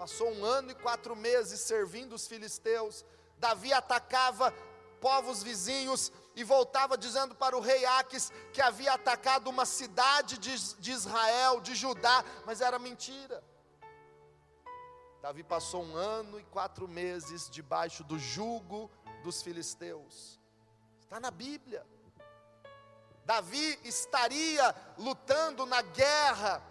Passou 0.00 0.32
um 0.32 0.46
ano 0.46 0.70
e 0.70 0.74
quatro 0.74 1.14
meses 1.14 1.60
servindo 1.60 2.14
os 2.14 2.26
filisteus. 2.26 3.04
Davi 3.36 3.70
atacava 3.70 4.50
povos 4.98 5.42
vizinhos, 5.42 6.10
e 6.34 6.42
voltava 6.42 6.96
dizendo 6.96 7.34
para 7.34 7.54
o 7.54 7.60
rei 7.60 7.84
Aques 7.84 8.32
que 8.50 8.62
havia 8.62 8.94
atacado 8.94 9.50
uma 9.50 9.66
cidade 9.66 10.38
de, 10.38 10.56
de 10.76 10.90
Israel, 10.90 11.60
de 11.60 11.74
Judá, 11.74 12.24
mas 12.46 12.62
era 12.62 12.78
mentira. 12.78 13.44
Davi 15.20 15.42
passou 15.42 15.84
um 15.84 15.94
ano 15.94 16.40
e 16.40 16.44
quatro 16.44 16.88
meses 16.88 17.50
debaixo 17.50 18.02
do 18.02 18.18
jugo 18.18 18.90
dos 19.22 19.42
filisteus. 19.42 20.40
Está 20.98 21.20
na 21.20 21.30
Bíblia. 21.30 21.86
Davi 23.26 23.78
estaria 23.84 24.74
lutando 24.96 25.66
na 25.66 25.82
guerra 25.82 26.64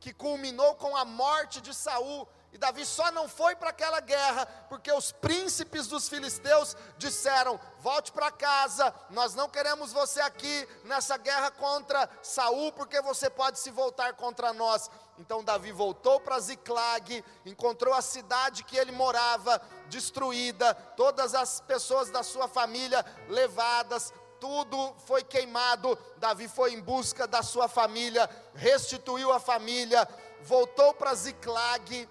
que 0.00 0.12
culminou 0.12 0.74
com 0.74 0.96
a 0.96 1.04
morte 1.04 1.60
de 1.60 1.72
Saul. 1.72 2.28
E 2.58 2.60
Davi 2.60 2.84
só 2.84 3.12
não 3.12 3.28
foi 3.28 3.54
para 3.54 3.70
aquela 3.70 4.00
guerra 4.00 4.44
porque 4.68 4.90
os 4.90 5.12
príncipes 5.12 5.86
dos 5.86 6.08
filisteus 6.08 6.76
disseram: 6.96 7.58
"Volte 7.78 8.10
para 8.10 8.32
casa, 8.32 8.92
nós 9.10 9.32
não 9.32 9.48
queremos 9.48 9.92
você 9.92 10.20
aqui 10.20 10.68
nessa 10.82 11.16
guerra 11.16 11.52
contra 11.52 12.10
Saul, 12.20 12.72
porque 12.72 13.00
você 13.00 13.30
pode 13.30 13.60
se 13.60 13.70
voltar 13.70 14.14
contra 14.14 14.52
nós". 14.52 14.90
Então 15.20 15.44
Davi 15.44 15.70
voltou 15.70 16.18
para 16.18 16.40
Ziclag, 16.40 17.24
encontrou 17.46 17.94
a 17.94 18.02
cidade 18.02 18.64
que 18.64 18.76
ele 18.76 18.90
morava 18.90 19.62
destruída, 19.86 20.74
todas 20.96 21.36
as 21.36 21.60
pessoas 21.60 22.10
da 22.10 22.24
sua 22.24 22.48
família 22.48 23.06
levadas, 23.28 24.12
tudo 24.40 24.96
foi 25.06 25.22
queimado. 25.22 25.96
Davi 26.16 26.48
foi 26.48 26.72
em 26.72 26.80
busca 26.80 27.24
da 27.24 27.40
sua 27.40 27.68
família, 27.68 28.28
restituiu 28.52 29.32
a 29.32 29.38
família, 29.38 30.08
voltou 30.42 30.92
para 30.92 31.14
Ziclag 31.14 32.08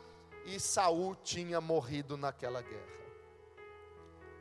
e 0.48 0.60
Saul 0.62 1.14
tinha 1.14 1.60
morrido 1.60 2.16
naquela 2.16 2.62
guerra. 2.62 2.98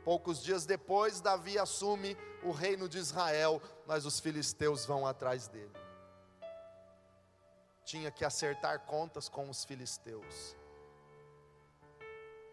Poucos 0.05 0.41
dias 0.41 0.65
depois, 0.65 1.19
Davi 1.19 1.59
assume 1.59 2.17
o 2.41 2.51
reino 2.51 2.87
de 2.87 2.97
Israel, 2.97 3.61
mas 3.85 4.05
os 4.05 4.21
filisteus 4.21 4.85
vão 4.85 5.05
atrás 5.05 5.49
dele. 5.49 5.75
Tinha 7.83 8.09
que 8.09 8.23
acertar 8.23 8.85
contas 8.85 9.27
com 9.27 9.49
os 9.49 9.65
filisteus. 9.65 10.55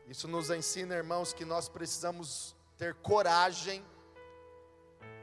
Isso 0.09 0.27
nos 0.27 0.51
ensina, 0.51 0.97
irmãos, 0.97 1.33
que 1.33 1.45
nós 1.45 1.69
precisamos 1.69 2.57
ter 2.77 2.93
coragem 2.95 3.85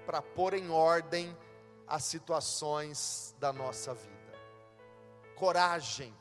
para 0.06 0.22
pôr 0.22 0.54
em 0.54 0.70
ordem 0.70 1.38
as 1.86 2.06
situações 2.06 3.36
da 3.40 3.52
nossa 3.52 3.94
vida. 3.94 4.40
Coragem 5.36 6.16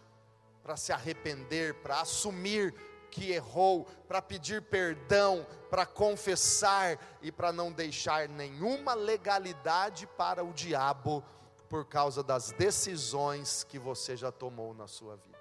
para 0.63 0.77
se 0.77 0.93
arrepender, 0.93 1.75
para 1.75 2.01
assumir 2.01 2.75
que 3.11 3.33
errou, 3.33 3.87
para 4.07 4.23
pedir 4.23 4.63
perdão, 4.63 5.47
para 5.69 5.85
confessar 5.85 6.99
e 7.21 7.33
para 7.33 7.53
não 7.53 7.73
deixar 7.73 8.29
nenhuma 8.29 8.95
legalidade 8.95 10.07
para 10.07 10.45
o 10.45 10.53
diabo 10.53 11.25
por 11.69 11.85
causa 11.87 12.23
das 12.23 12.53
decisões 12.53 13.65
que 13.65 13.79
você 13.79 14.17
já 14.17 14.33
tomou 14.33 14.75
na 14.75 14.87
sua 14.87 15.17
vida. 15.17 15.39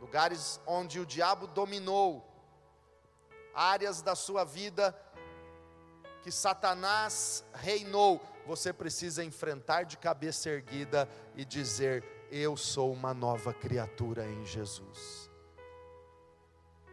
Lugares 0.00 0.60
onde 0.66 1.00
o 1.00 1.06
diabo 1.06 1.46
dominou, 1.46 2.26
áreas 3.54 4.02
da 4.02 4.14
sua 4.14 4.44
vida 4.44 4.94
que 6.22 6.30
Satanás 6.30 7.44
reinou, 7.54 8.20
você 8.46 8.72
precisa 8.72 9.24
enfrentar 9.24 9.84
de 9.84 9.96
cabeça 9.96 10.50
erguida 10.50 11.08
e 11.34 11.44
dizer: 11.44 12.04
Eu 12.30 12.56
sou 12.56 12.92
uma 12.92 13.14
nova 13.14 13.54
criatura 13.54 14.26
em 14.26 14.44
Jesus. 14.44 15.30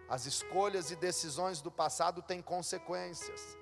As 0.07 0.27
escolhas 0.27 0.91
e 0.91 0.95
decisões 0.95 1.59
do 1.59 1.71
passado 1.71 2.21
têm 2.21 2.39
consequências. 2.39 3.57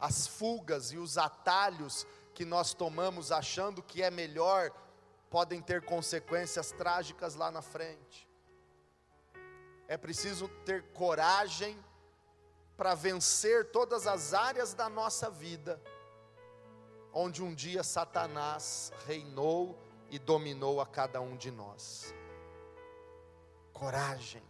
As 0.00 0.26
fugas 0.26 0.90
e 0.90 0.98
os 0.98 1.16
atalhos 1.16 2.04
que 2.34 2.44
nós 2.44 2.74
tomamos 2.74 3.30
achando 3.30 3.80
que 3.80 4.02
é 4.02 4.10
melhor 4.10 4.72
podem 5.30 5.62
ter 5.62 5.84
consequências 5.84 6.72
trágicas 6.72 7.36
lá 7.36 7.50
na 7.50 7.62
frente. 7.62 8.28
É 9.86 9.96
preciso 9.96 10.48
ter 10.64 10.82
coragem 10.92 11.78
para 12.76 12.96
vencer 12.96 13.70
todas 13.70 14.08
as 14.08 14.34
áreas 14.34 14.74
da 14.74 14.88
nossa 14.88 15.30
vida, 15.30 15.80
onde 17.12 17.40
um 17.40 17.54
dia 17.54 17.84
Satanás 17.84 18.92
reinou 19.06 19.78
e 20.12 20.18
dominou 20.18 20.78
a 20.80 20.86
cada 20.86 21.20
um 21.22 21.34
de 21.36 21.50
nós. 21.50 22.14
Coragem. 23.72 24.42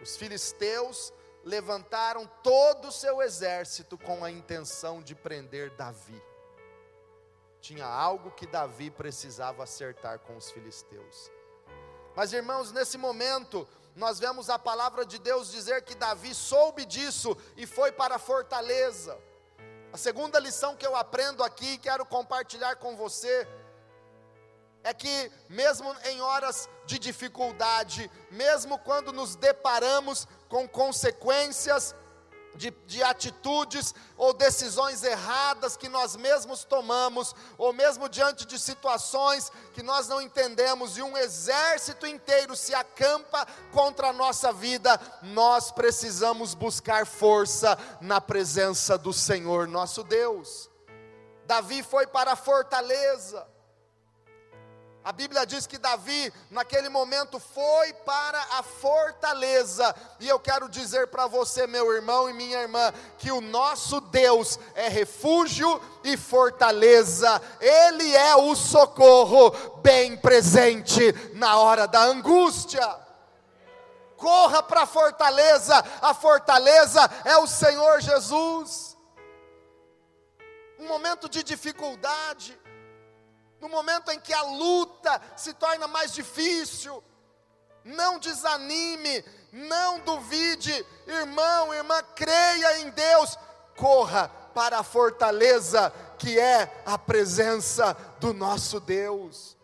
Os 0.00 0.16
filisteus 0.16 1.12
levantaram 1.42 2.26
todo 2.42 2.88
o 2.88 2.92
seu 2.92 3.22
exército 3.22 3.96
com 3.96 4.22
a 4.22 4.30
intenção 4.30 5.02
de 5.02 5.14
prender 5.14 5.70
Davi. 5.70 6.22
Tinha 7.62 7.86
algo 7.86 8.30
que 8.30 8.46
Davi 8.46 8.90
precisava 8.90 9.62
acertar 9.62 10.18
com 10.18 10.36
os 10.36 10.50
filisteus. 10.50 11.30
Mas 12.14 12.32
irmãos, 12.34 12.72
nesse 12.72 12.98
momento, 12.98 13.66
nós 13.96 14.18
vemos 14.18 14.50
a 14.50 14.58
palavra 14.58 15.06
de 15.06 15.18
Deus 15.18 15.50
dizer 15.50 15.82
que 15.82 15.94
Davi 15.94 16.34
soube 16.34 16.84
disso 16.84 17.34
e 17.56 17.66
foi 17.66 17.90
para 17.90 18.16
a 18.16 18.18
fortaleza. 18.18 19.18
A 19.92 19.96
segunda 19.96 20.38
lição 20.38 20.76
que 20.76 20.86
eu 20.86 20.94
aprendo 20.94 21.42
aqui, 21.42 21.78
quero 21.78 22.04
compartilhar 22.04 22.76
com 22.76 22.96
você, 22.96 23.46
é 24.82 24.94
que, 24.94 25.30
mesmo 25.48 25.94
em 26.04 26.20
horas 26.20 26.68
de 26.86 26.98
dificuldade, 26.98 28.10
mesmo 28.30 28.78
quando 28.78 29.12
nos 29.12 29.36
deparamos 29.36 30.26
com 30.48 30.66
consequências 30.68 31.94
de, 32.54 32.70
de, 32.86 33.02
atitudes 33.02 33.94
ou 34.16 34.32
decisões 34.32 35.02
erradas 35.02 35.76
que 35.76 35.88
nós 35.88 36.16
mesmos 36.16 36.64
tomamos, 36.64 37.34
ou 37.56 37.72
mesmo 37.72 38.08
diante 38.08 38.44
de 38.44 38.58
situações 38.58 39.52
que 39.72 39.82
nós 39.82 40.08
não 40.08 40.20
entendemos 40.20 40.96
e 40.96 41.02
um 41.02 41.16
exército 41.16 42.06
inteiro 42.06 42.56
se 42.56 42.74
acampa 42.74 43.46
contra 43.72 44.08
a 44.08 44.12
nossa 44.12 44.52
vida, 44.52 45.00
nós 45.22 45.70
precisamos 45.70 46.54
buscar 46.54 47.06
força 47.06 47.78
na 48.00 48.20
presença 48.20 48.98
do 48.98 49.12
Senhor 49.12 49.68
nosso 49.68 50.02
Deus. 50.02 50.68
Davi 51.46 51.82
foi 51.82 52.06
para 52.06 52.32
a 52.32 52.36
fortaleza, 52.36 53.46
a 55.02 55.12
Bíblia 55.12 55.46
diz 55.46 55.66
que 55.66 55.78
Davi, 55.78 56.30
naquele 56.50 56.90
momento, 56.90 57.40
foi 57.40 57.92
para 58.04 58.38
a 58.58 58.62
fortaleza, 58.62 59.94
e 60.20 60.28
eu 60.28 60.38
quero 60.38 60.68
dizer 60.68 61.06
para 61.06 61.26
você, 61.26 61.66
meu 61.66 61.90
irmão 61.90 62.28
e 62.28 62.34
minha 62.34 62.60
irmã, 62.60 62.92
que 63.16 63.32
o 63.32 63.40
nosso 63.40 63.98
Deus 64.00 64.58
é 64.74 64.88
refúgio 64.88 65.80
e 66.04 66.18
fortaleza, 66.18 67.40
Ele 67.60 68.14
é 68.14 68.36
o 68.36 68.54
socorro 68.54 69.50
bem 69.78 70.18
presente 70.18 71.14
na 71.34 71.56
hora 71.58 71.88
da 71.88 72.02
angústia. 72.02 72.86
Corra 74.18 74.62
para 74.62 74.82
a 74.82 74.86
fortaleza, 74.86 75.82
a 76.02 76.12
fortaleza 76.12 77.10
é 77.24 77.38
o 77.38 77.46
Senhor 77.46 78.02
Jesus. 78.02 78.98
Um 80.78 80.86
momento 80.86 81.26
de 81.26 81.42
dificuldade, 81.42 82.58
no 83.60 83.68
momento 83.68 84.10
em 84.10 84.18
que 84.18 84.32
a 84.32 84.42
luta 84.42 85.20
se 85.36 85.52
torna 85.52 85.86
mais 85.86 86.12
difícil, 86.12 87.02
não 87.84 88.18
desanime, 88.18 89.24
não 89.52 90.00
duvide, 90.00 90.86
irmão, 91.06 91.72
irmã, 91.74 92.02
creia 92.14 92.80
em 92.80 92.90
Deus, 92.90 93.38
corra 93.76 94.28
para 94.54 94.78
a 94.78 94.82
fortaleza 94.82 95.92
que 96.18 96.38
é 96.38 96.82
a 96.84 96.98
presença 96.98 97.96
do 98.18 98.34
nosso 98.34 98.80
Deus. 98.80 99.56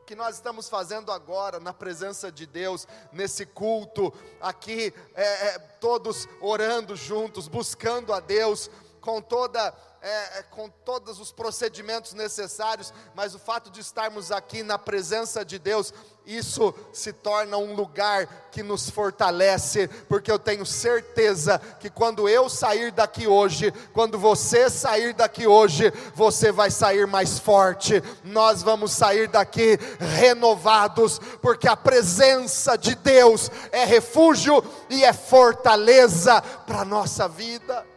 O 0.00 0.04
que 0.04 0.14
nós 0.14 0.34
estamos 0.34 0.68
fazendo 0.68 1.10
agora 1.10 1.58
na 1.58 1.72
presença 1.72 2.30
de 2.30 2.46
Deus, 2.46 2.86
nesse 3.10 3.46
culto, 3.46 4.12
aqui, 4.40 4.92
é, 5.14 5.48
é, 5.48 5.58
todos 5.58 6.28
orando 6.40 6.94
juntos, 6.94 7.48
buscando 7.48 8.12
a 8.12 8.20
Deus, 8.20 8.70
com 9.00 9.20
toda 9.20 9.72
é, 10.04 10.40
é, 10.40 10.42
com 10.42 10.68
todos 10.68 11.18
os 11.18 11.32
procedimentos 11.32 12.12
necessários, 12.12 12.92
mas 13.14 13.34
o 13.34 13.38
fato 13.38 13.70
de 13.70 13.80
estarmos 13.80 14.30
aqui 14.30 14.62
na 14.62 14.78
presença 14.78 15.42
de 15.42 15.58
Deus, 15.58 15.94
isso 16.26 16.74
se 16.92 17.10
torna 17.10 17.56
um 17.56 17.74
lugar 17.74 18.26
que 18.52 18.62
nos 18.62 18.90
fortalece, 18.90 19.88
porque 20.06 20.30
eu 20.30 20.38
tenho 20.38 20.66
certeza 20.66 21.58
que 21.80 21.88
quando 21.88 22.28
eu 22.28 22.50
sair 22.50 22.92
daqui 22.92 23.26
hoje, 23.26 23.72
quando 23.94 24.18
você 24.18 24.68
sair 24.68 25.14
daqui 25.14 25.46
hoje, 25.46 25.90
você 26.14 26.52
vai 26.52 26.70
sair 26.70 27.06
mais 27.06 27.38
forte, 27.38 28.02
nós 28.22 28.62
vamos 28.62 28.92
sair 28.92 29.26
daqui 29.26 29.78
renovados, 29.98 31.18
porque 31.40 31.66
a 31.66 31.78
presença 31.78 32.76
de 32.76 32.94
Deus 32.94 33.50
é 33.72 33.86
refúgio 33.86 34.62
e 34.90 35.02
é 35.02 35.14
fortaleza 35.14 36.42
para 36.42 36.80
a 36.80 36.84
nossa 36.84 37.26
vida. 37.26 37.93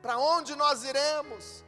Para 0.00 0.18
onde 0.18 0.54
nós 0.54 0.82
iremos? 0.84 1.64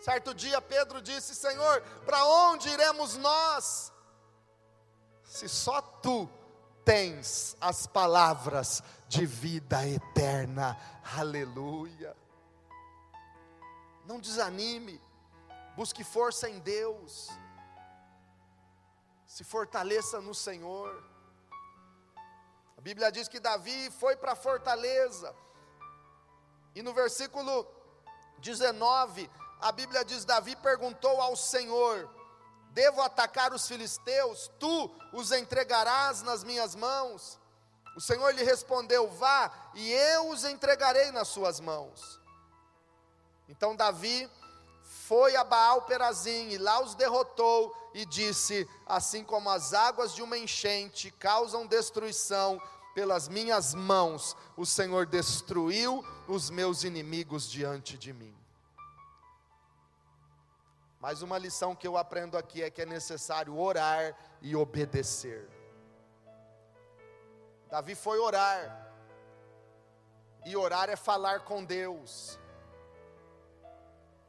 Certo 0.00 0.34
dia 0.34 0.60
Pedro 0.60 1.00
disse: 1.00 1.34
Senhor, 1.34 1.80
para 2.04 2.24
onde 2.24 2.68
iremos 2.68 3.16
nós? 3.16 3.92
Se 5.24 5.48
só 5.48 5.80
tu 5.80 6.28
tens 6.84 7.56
as 7.60 7.86
palavras 7.86 8.82
de 9.08 9.26
vida 9.26 9.86
eterna. 9.86 10.76
Aleluia. 11.16 12.16
Não 14.04 14.18
desanime, 14.18 15.00
busque 15.76 16.02
força 16.02 16.48
em 16.48 16.58
Deus, 16.58 17.28
se 19.26 19.44
fortaleça 19.44 20.20
no 20.20 20.34
Senhor. 20.34 21.04
A 22.76 22.80
Bíblia 22.80 23.12
diz 23.12 23.28
que 23.28 23.38
Davi 23.38 23.90
foi 23.92 24.16
para 24.16 24.32
a 24.32 24.36
fortaleza, 24.36 25.34
e 26.74 26.82
no 26.82 26.92
versículo 26.92 27.66
19, 28.38 29.30
a 29.60 29.70
Bíblia 29.70 30.04
diz: 30.04 30.24
Davi 30.24 30.56
perguntou 30.56 31.20
ao 31.20 31.36
Senhor: 31.36 32.08
Devo 32.70 33.00
atacar 33.02 33.52
os 33.52 33.66
filisteus? 33.66 34.50
Tu 34.58 34.90
os 35.12 35.30
entregarás 35.32 36.22
nas 36.22 36.42
minhas 36.42 36.74
mãos? 36.74 37.38
O 37.94 38.00
Senhor 38.00 38.34
lhe 38.34 38.42
respondeu: 38.42 39.08
Vá, 39.08 39.52
e 39.74 39.92
eu 39.92 40.30
os 40.30 40.44
entregarei 40.44 41.10
nas 41.10 41.28
suas 41.28 41.60
mãos. 41.60 42.20
Então 43.48 43.76
Davi 43.76 44.30
foi 44.82 45.36
a 45.36 45.44
Baal 45.44 45.82
Perazim 45.82 46.48
e 46.48 46.58
lá 46.58 46.80
os 46.80 46.94
derrotou 46.94 47.74
e 47.92 48.06
disse: 48.06 48.68
Assim 48.86 49.22
como 49.22 49.50
as 49.50 49.74
águas 49.74 50.14
de 50.14 50.22
uma 50.22 50.38
enchente 50.38 51.10
causam 51.12 51.66
destruição 51.66 52.60
pelas 52.94 53.28
minhas 53.28 53.74
mãos, 53.74 54.36
o 54.56 54.66
Senhor 54.66 55.06
destruiu 55.06 56.04
os 56.28 56.50
meus 56.50 56.84
inimigos 56.84 57.50
diante 57.50 57.96
de 57.96 58.12
mim. 58.12 58.34
Mas 61.00 61.20
uma 61.20 61.36
lição 61.36 61.74
que 61.74 61.86
eu 61.86 61.96
aprendo 61.96 62.38
aqui 62.38 62.62
é 62.62 62.70
que 62.70 62.82
é 62.82 62.86
necessário 62.86 63.58
orar 63.58 64.16
e 64.40 64.54
obedecer. 64.54 65.48
Davi 67.68 67.94
foi 67.94 68.18
orar, 68.18 68.86
e 70.44 70.54
orar 70.54 70.90
é 70.90 70.96
falar 70.96 71.40
com 71.40 71.64
Deus, 71.64 72.38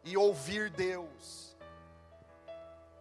e 0.03 0.15
ouvir 0.15 0.69
Deus. 0.69 1.42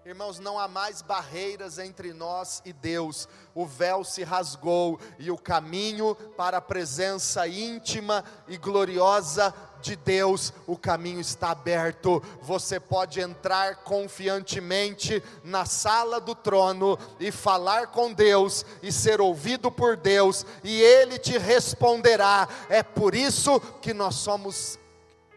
Irmãos, 0.05 0.41
não 0.41 0.59
há 0.59 0.67
mais 0.67 1.01
barreiras 1.01 1.79
entre 1.79 2.13
nós 2.13 2.61
e 2.65 2.73
Deus, 2.73 3.29
o 3.55 3.65
véu 3.65 4.03
se 4.03 4.25
rasgou 4.25 4.99
e 5.17 5.31
o 5.31 5.39
caminho 5.39 6.17
para 6.37 6.57
a 6.57 6.61
presença 6.61 7.47
íntima 7.47 8.25
e 8.49 8.57
gloriosa 8.57 9.55
de 9.81 9.95
Deus, 9.95 10.53
o 10.67 10.77
caminho 10.77 11.21
está 11.21 11.51
aberto. 11.51 12.21
Você 12.43 12.81
pode 12.81 13.21
entrar 13.21 13.85
confiantemente 13.85 15.23
na 15.45 15.65
sala 15.65 16.21
do 16.21 16.35
trono 16.35 16.99
e 17.21 17.31
falar 17.31 17.87
com 17.87 18.13
Deus 18.13 18.67
e 18.83 18.91
ser 18.91 19.21
ouvido 19.21 19.71
por 19.71 19.97
Deus, 19.97 20.45
e 20.65 20.81
Ele 20.81 21.17
te 21.17 21.39
responderá. 21.39 22.49
É 22.69 22.83
por 22.83 23.15
isso 23.15 23.61
que 23.81 23.95
nós 23.95 24.17
somos 24.17 24.81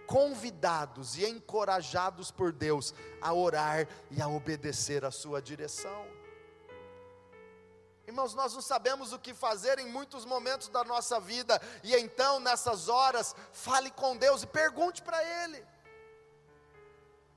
convidados 0.05 1.17
e 1.17 1.25
encorajados 1.25 2.31
por 2.31 2.51
Deus 2.51 2.93
a 3.21 3.33
orar 3.33 3.87
e 4.11 4.21
a 4.21 4.27
obedecer 4.27 5.03
a 5.03 5.11
sua 5.11 5.41
direção. 5.41 6.05
Irmãos, 8.07 8.35
nós 8.35 8.53
não 8.53 8.61
sabemos 8.61 9.13
o 9.13 9.19
que 9.19 9.33
fazer 9.33 9.79
em 9.79 9.87
muitos 9.87 10.25
momentos 10.25 10.67
da 10.67 10.83
nossa 10.83 11.19
vida, 11.19 11.59
e 11.83 11.95
então 11.95 12.39
nessas 12.39 12.87
horas, 12.87 13.35
fale 13.51 13.89
com 13.91 14.15
Deus 14.15 14.43
e 14.43 14.47
pergunte 14.47 15.01
para 15.01 15.23
Ele. 15.43 15.65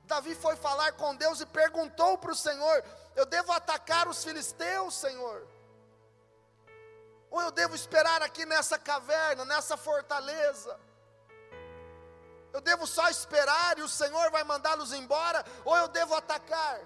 Davi 0.03 0.33
foi 0.35 0.55
falar 0.55 0.93
com 0.93 1.15
Deus 1.15 1.39
e 1.39 1.45
perguntou 1.45 2.17
para 2.17 2.31
o 2.31 2.35
Senhor: 2.35 2.83
Eu 3.15 3.25
devo 3.25 3.51
atacar 3.51 4.07
os 4.07 4.23
filisteus, 4.23 4.95
Senhor? 4.95 5.47
Ou 7.31 7.41
eu 7.41 7.51
devo 7.51 7.75
esperar 7.75 8.21
aqui 8.23 8.45
nessa 8.45 8.77
caverna, 8.77 9.45
nessa 9.45 9.77
fortaleza? 9.77 10.79
Eu 12.51 12.61
devo 12.61 12.87
só 12.87 13.09
esperar 13.09 13.77
e 13.77 13.81
o 13.81 13.89
Senhor 13.89 14.31
vai 14.31 14.43
mandá-los 14.43 14.93
embora? 14.93 15.45
Ou 15.63 15.75
eu 15.77 15.87
devo 15.87 16.15
atacar? 16.15 16.79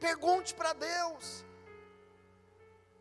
Pergunte 0.00 0.54
para 0.54 0.72
Deus. 0.72 1.44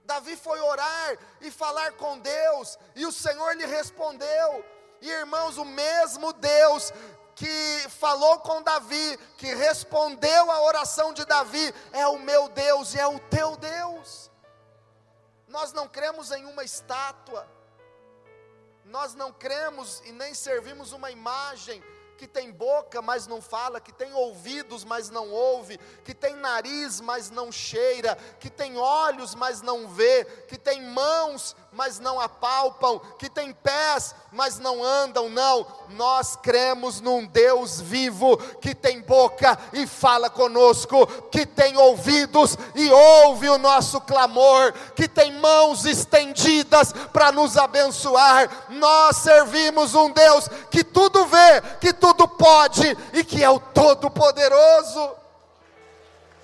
Davi 0.06 0.36
foi 0.36 0.60
orar 0.60 1.18
e 1.41 1.50
falar 1.50 1.94
com 1.94 2.20
Deus, 2.20 2.78
e 2.96 3.06
o 3.06 3.12
Senhor 3.12 3.56
lhe 3.56 3.65
respondeu. 3.65 4.63
E 5.02 5.10
irmãos, 5.10 5.58
o 5.58 5.65
mesmo 5.65 6.32
Deus 6.34 6.94
que 7.36 7.86
falou 7.89 8.39
com 8.39 8.62
Davi, 8.62 9.18
que 9.38 9.54
respondeu 9.54 10.50
a 10.52 10.62
oração 10.62 11.12
de 11.13 11.26
Davi, 11.26 11.74
é 11.91 12.08
o 12.08 12.18
meu 12.18 12.48
Deus 12.50 12.94
e 12.94 13.00
é 13.00 13.08
o 13.08 13.20
teu 13.20 13.58
Deus. 13.58 14.32
Nós 15.48 15.74
não 15.74 15.88
cremos 15.88 16.32
em 16.32 16.46
uma 16.46 16.63
estátua, 16.63 17.48
nós 18.86 19.15
não 19.15 19.32
cremos 19.32 20.02
e 20.06 20.12
nem 20.12 20.34
servimos 20.34 20.91
uma 20.91 21.12
imagem 21.12 21.84
que 22.17 22.28
tem 22.28 22.51
boca, 22.51 23.01
mas 23.01 23.28
não 23.28 23.41
fala, 23.41 23.80
que 23.80 23.91
tem 23.91 24.13
ouvidos, 24.13 24.84
mas 24.84 25.10
não 25.10 25.30
ouve, 25.32 25.80
que 26.04 26.13
tem 26.13 26.36
nariz, 26.36 27.01
mas 27.01 27.30
não 27.30 27.51
cheira, 27.51 28.17
que 28.39 28.49
tem 28.49 28.78
olhos, 28.78 29.36
mas 29.36 29.62
não 29.62 29.88
vê, 29.88 30.25
que 30.47 30.58
tem 30.58 30.82
mãos, 30.82 31.56
mas 31.71 31.99
não 31.99 32.19
apalpam, 32.19 32.99
que 33.19 33.30
tem 33.30 33.51
pés, 33.51 34.15
mas 34.32 34.58
não 34.58 34.82
andam, 34.84 35.30
não. 35.30 35.67
Nós 35.89 36.38
cremos 36.38 37.01
num 37.01 37.25
Deus 37.25 37.82
vivo, 37.82 38.38
que 38.62 38.73
tem 38.73 39.01
boca 39.01 39.58
e 39.73 39.86
fala 39.86 40.30
conosco, 40.30 41.06
que 41.30 41.45
tem 41.45 41.75
ouvidos 41.78 42.58
e 42.75 42.89
ouve 42.89 43.49
o 43.49 43.58
nosso 43.58 43.99
clamor, 44.01 44.73
que 44.95 45.08
tem 45.08 45.34
mãos 45.34 45.86
estendidas 45.86 46.93
para 47.12 47.32
nos 47.32 47.58
abençoar. 47.58 48.67
Nós 48.69 49.17
servimos 49.17 49.93
um 49.93 50.10
Deus 50.10 50.47
que 50.71 50.84
tudo 50.84 51.25
vê, 51.25 51.62
que 51.82 51.91
tudo 52.06 52.28
pode 52.28 52.86
e 53.13 53.24
que 53.24 53.44
é 53.44 53.50
o 53.50 53.60
Todo-Poderoso. 53.60 55.15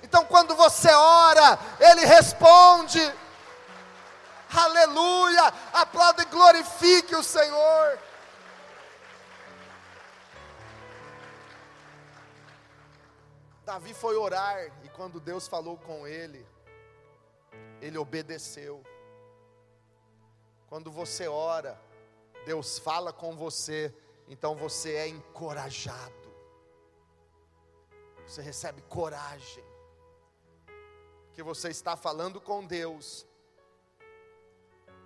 Então, 0.02 0.24
quando 0.24 0.56
você 0.56 0.90
ora, 0.90 1.56
Ele 1.78 2.04
responde 2.04 3.00
aleluia, 4.54 5.44
aplauda 5.72 6.22
e 6.22 6.26
glorifique 6.26 7.14
o 7.14 7.22
Senhor. 7.22 7.98
Davi 13.64 13.94
foi 13.94 14.16
orar 14.16 14.70
e 14.82 14.88
quando 14.90 15.20
Deus 15.20 15.48
falou 15.48 15.78
com 15.78 16.06
ele, 16.06 16.44
ele 17.80 17.96
obedeceu. 17.96 18.84
Quando 20.68 20.90
você 20.90 21.28
ora, 21.28 21.80
Deus 22.44 22.78
fala 22.78 23.12
com 23.12 23.36
você, 23.36 23.94
então 24.32 24.56
você 24.56 24.94
é 24.94 25.08
encorajado. 25.08 26.32
Você 28.26 28.40
recebe 28.40 28.80
coragem. 28.82 29.64
Que 31.32 31.42
você 31.42 31.68
está 31.68 31.96
falando 31.96 32.40
com 32.40 32.66
Deus 32.66 33.26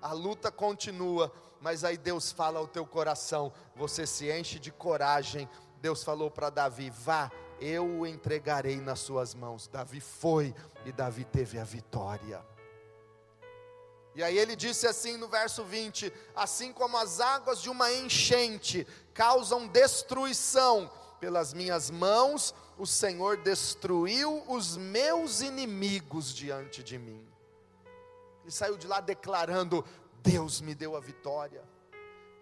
a 0.06 0.12
luta 0.12 0.52
continua, 0.52 1.32
mas 1.60 1.82
aí 1.82 1.96
Deus 1.96 2.30
fala 2.30 2.60
ao 2.60 2.68
teu 2.68 2.86
coração, 2.86 3.52
você 3.74 4.06
se 4.06 4.30
enche 4.30 4.58
de 4.58 4.70
coragem. 4.70 5.48
Deus 5.80 6.04
falou 6.04 6.30
para 6.30 6.48
Davi: 6.48 6.90
vá, 6.90 7.30
eu 7.60 7.84
o 7.84 8.06
entregarei 8.06 8.80
nas 8.80 9.00
suas 9.00 9.34
mãos. 9.34 9.66
Davi 9.66 10.00
foi 10.00 10.54
e 10.84 10.92
Davi 10.92 11.24
teve 11.24 11.58
a 11.58 11.64
vitória. 11.64 12.44
E 14.16 14.22
aí 14.24 14.36
ele 14.36 14.56
disse 14.56 14.86
assim 14.86 15.16
no 15.16 15.28
verso 15.28 15.62
20: 15.62 16.12
Assim 16.34 16.72
como 16.72 16.96
as 16.96 17.20
águas 17.20 17.62
de 17.62 17.70
uma 17.70 17.92
enchente 17.92 18.86
causam 19.14 19.68
destruição, 19.68 20.90
pelas 21.20 21.54
minhas 21.54 21.90
mãos 21.90 22.52
o 22.78 22.86
Senhor 22.86 23.38
destruiu 23.38 24.42
os 24.48 24.76
meus 24.76 25.40
inimigos 25.40 26.34
diante 26.34 26.82
de 26.82 26.98
mim. 26.98 27.26
Ele 28.42 28.50
saiu 28.50 28.76
de 28.76 28.86
lá 28.86 29.00
declarando: 29.00 29.84
Deus 30.22 30.60
me 30.60 30.74
deu 30.74 30.96
a 30.96 31.00
vitória. 31.00 31.62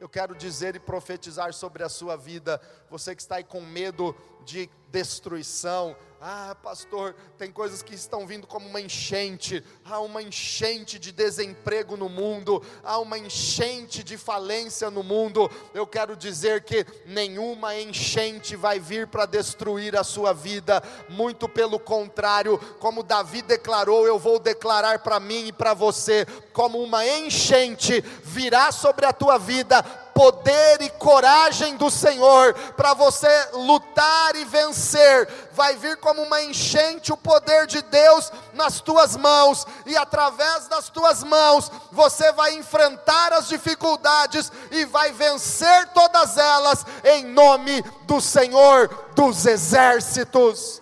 Eu 0.00 0.08
quero 0.08 0.34
dizer 0.34 0.74
e 0.74 0.80
profetizar 0.80 1.52
sobre 1.54 1.82
a 1.82 1.88
sua 1.88 2.16
vida, 2.16 2.60
você 2.90 3.14
que 3.14 3.22
está 3.22 3.37
aí 3.37 3.44
com 3.44 3.60
medo 3.60 4.14
de 4.44 4.68
destruição, 4.90 5.96
ah, 6.26 6.56
pastor, 6.62 7.14
tem 7.37 7.52
coisas 7.52 7.82
que 7.82 7.94
estão 7.94 8.26
vindo 8.26 8.46
como 8.46 8.66
uma 8.66 8.80
enchente. 8.80 9.62
Há 9.84 10.00
uma 10.00 10.22
enchente 10.22 10.98
de 10.98 11.12
desemprego 11.12 11.98
no 11.98 12.08
mundo, 12.08 12.62
há 12.82 12.98
uma 12.98 13.18
enchente 13.18 14.02
de 14.02 14.16
falência 14.16 14.90
no 14.90 15.02
mundo. 15.02 15.50
Eu 15.74 15.87
quero 15.87 16.16
dizer 16.16 16.64
que 16.64 16.87
nenhuma 17.04 17.78
enchente 17.78 18.56
vai 18.56 18.80
vir 18.80 19.06
para 19.06 19.26
destruir 19.26 19.98
a 19.98 20.02
sua 20.02 20.32
vida, 20.32 20.82
muito 21.10 21.46
pelo 21.46 21.78
contrário, 21.78 22.56
como 22.80 23.02
Davi 23.02 23.42
declarou, 23.42 24.06
eu 24.06 24.18
vou 24.18 24.38
declarar 24.38 25.00
para 25.00 25.20
mim 25.20 25.48
e 25.48 25.52
para 25.52 25.74
você, 25.74 26.24
como 26.54 26.82
uma 26.82 27.06
enchente 27.06 28.00
virá 28.22 28.72
sobre 28.72 29.04
a 29.04 29.12
tua 29.12 29.37
vida 29.37 30.04
poder 30.14 30.81
e 30.81 30.88
coragem 30.90 31.77
do 31.77 31.90
Senhor 31.90 32.55
para 32.77 32.94
você 32.94 33.48
lutar 33.53 34.37
e 34.37 34.44
vencer. 34.44 35.29
Vai 35.53 35.77
vir 35.77 35.96
como 35.96 36.22
uma 36.22 36.40
enchente 36.42 37.12
o 37.12 37.16
poder 37.16 37.66
de 37.66 37.83
Deus 37.83 38.33
nas 38.53 38.81
tuas 38.81 39.16
mãos, 39.16 39.66
e 39.85 39.96
através 39.96 40.68
das 40.68 40.88
tuas 40.88 41.22
mãos 41.24 41.70
você 41.90 42.33
vai 42.33 42.55
enfrentar 42.55 43.33
as 43.33 43.48
dificuldades 43.48 44.50
e 44.70 44.85
vai 44.85 45.12
vencer 45.12 45.88
todas 45.88 46.38
elas, 46.38 46.87
em 47.05 47.24
nome 47.24 47.83
do 48.03 48.20
Senhor 48.20 48.88
dos 49.14 49.44
exércitos. 49.44 50.81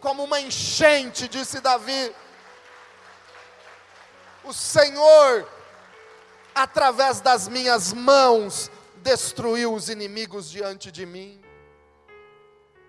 Como 0.00 0.24
uma 0.24 0.40
enchente, 0.40 1.28
disse 1.28 1.60
Davi. 1.60 2.14
O 4.44 4.52
Senhor 4.52 5.46
através 6.54 7.20
das 7.20 7.48
minhas 7.48 7.92
mãos, 7.92 8.70
destruiu 9.02 9.74
os 9.74 9.88
inimigos 9.88 10.50
diante 10.50 10.90
de 10.90 11.04
mim. 11.04 11.42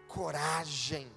Coragem. 0.08 1.12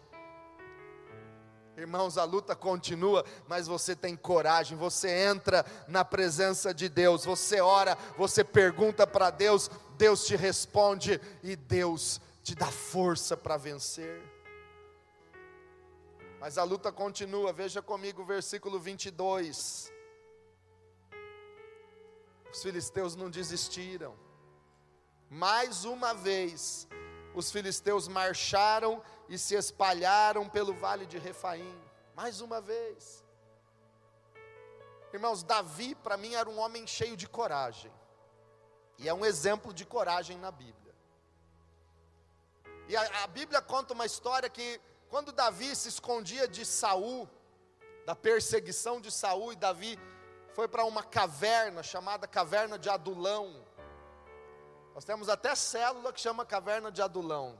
Irmãos, 1.76 2.16
a 2.16 2.24
luta 2.24 2.56
continua, 2.56 3.22
mas 3.46 3.66
você 3.66 3.94
tem 3.94 4.16
coragem, 4.16 4.78
você 4.78 5.11
entra 5.11 5.64
na 5.87 6.02
presença 6.02 6.72
de 6.72 6.88
Deus, 6.88 7.26
você 7.26 7.61
ora, 7.61 7.98
você 8.16 8.42
pergunta 8.42 9.06
para 9.06 9.28
Deus, 9.28 9.70
Deus 9.98 10.24
te 10.24 10.35
responde 10.35 11.20
e 11.42 11.54
Deus 11.54 12.18
te 12.42 12.54
dá 12.54 12.66
força 12.66 13.37
para 13.37 13.59
vencer. 13.59 14.22
Mas 16.40 16.56
a 16.56 16.64
luta 16.64 16.90
continua, 16.90 17.52
veja 17.52 17.82
comigo 17.82 18.22
o 18.22 18.26
versículo 18.26 18.80
22. 18.80 19.92
Os 22.57 22.62
filisteus 22.62 23.14
não 23.14 23.29
desistiram. 23.29 24.16
Mais 25.29 25.85
uma 25.85 26.14
vez, 26.14 26.88
os 27.35 27.53
filisteus 27.53 28.09
marcharam 28.09 29.03
e 29.29 29.37
se 29.37 29.55
espalharam 29.55 30.49
pelo 30.49 30.73
vale 30.73 31.05
de 31.05 31.19
Refaim. 31.19 31.79
Mais 32.14 32.40
uma 32.40 32.59
vez. 32.62 33.23
Irmãos, 35.12 35.42
Davi 35.42 35.95
para 35.97 36.16
mim 36.16 36.33
era 36.33 36.49
um 36.49 36.59
homem 36.59 36.87
cheio 36.87 37.14
de 37.14 37.29
coragem. 37.29 37.92
E 38.97 39.07
é 39.07 39.12
um 39.12 39.27
exemplo 39.27 39.75
de 39.75 39.85
coragem 39.85 40.38
na 40.38 40.51
Bíblia. 40.51 40.95
E 42.88 42.97
a, 42.97 43.25
a 43.25 43.27
Bíblia 43.27 43.61
conta 43.61 43.92
uma 43.92 44.07
história 44.07 44.49
que 44.49 44.81
quando 45.11 45.31
Davi 45.31 45.77
se 45.77 45.90
escondia 45.90 46.49
de 46.49 46.64
Saul, 46.64 47.29
da 48.07 48.16
perseguição 48.16 48.99
de 48.99 49.12
Saul, 49.12 49.53
e 49.53 49.57
Davi 49.57 49.99
foi 50.57 50.66
para 50.66 50.87
uma 50.87 51.03
caverna 51.03 51.83
chamada 51.83 52.27
Caverna 52.27 52.79
de 52.79 52.88
Adulão. 52.88 53.62
Nós 54.95 55.05
temos 55.05 55.29
até 55.29 55.55
célula 55.55 56.14
que 56.14 56.19
chama 56.19 56.47
Caverna 56.47 56.90
de 56.90 57.03
Adulão. 57.03 57.59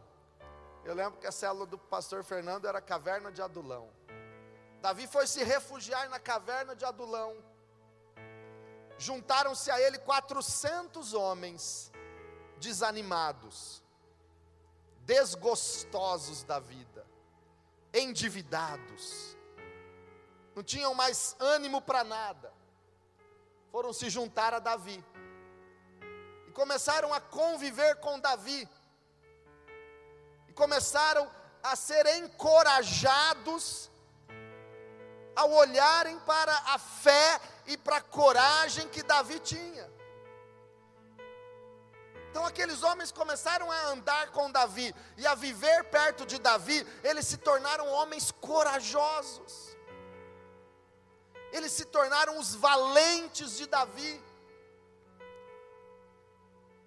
Eu 0.83 0.95
lembro 0.95 1.21
que 1.21 1.27
a 1.27 1.31
célula 1.31 1.67
do 1.67 1.77
pastor 1.77 2.25
Fernando 2.25 2.67
era 2.67 2.81
Caverna 2.81 3.31
de 3.31 3.43
Adulão. 3.43 3.91
Davi 4.81 5.07
foi 5.07 5.27
se 5.27 5.45
refugiar 5.45 6.09
na 6.09 6.19
Caverna 6.19 6.75
de 6.75 6.87
Adulão. 6.87 7.37
Juntaram-se 8.97 9.71
a 9.71 9.79
ele 9.79 9.99
400 9.99 11.13
homens 11.13 11.93
desanimados, 12.57 13.85
desgostosos 15.01 16.45
da 16.45 16.59
vida, 16.59 17.07
endividados, 17.93 19.37
não 20.55 20.63
tinham 20.63 20.95
mais 20.95 21.37
ânimo 21.39 21.83
para 21.83 22.03
nada 22.03 22.56
foram 23.71 23.93
se 23.93 24.09
juntar 24.09 24.55
a 24.55 24.59
Davi. 24.59 25.05
E 26.49 26.51
começaram 26.53 27.13
a 27.13 27.21
conviver 27.21 27.97
com 27.97 28.19
Davi, 28.19 28.69
e 30.49 30.53
começaram 30.53 31.31
a 31.63 31.77
ser 31.77 32.07
encorajados 32.17 33.91
ao 35.35 35.53
olharem 35.53 36.19
para 36.21 36.57
a 36.75 36.79
fé 36.79 37.41
e 37.67 37.77
para 37.77 37.97
a 37.97 38.01
coragem 38.01 38.89
que 38.89 39.03
Davi 39.03 39.39
tinha. 39.41 39.91
Então 42.31 42.45
aqueles 42.45 42.83
homens 42.83 43.13
começaram 43.13 43.71
a 43.71 43.87
andar 43.89 44.31
com 44.31 44.51
Davi 44.51 44.95
e 45.17 45.27
a 45.27 45.35
viver 45.35 45.85
perto 45.85 46.25
de 46.27 46.39
Davi, 46.39 46.87
eles 47.03 47.27
se 47.27 47.39
tornaram 47.39 47.89
homens 47.89 48.31
corajosos 48.31 49.76
eles 51.57 51.73
se 51.73 51.85
tornaram 51.85 52.39
os 52.39 52.55
valentes 52.55 53.57
de 53.57 53.67
Davi. 53.67 54.23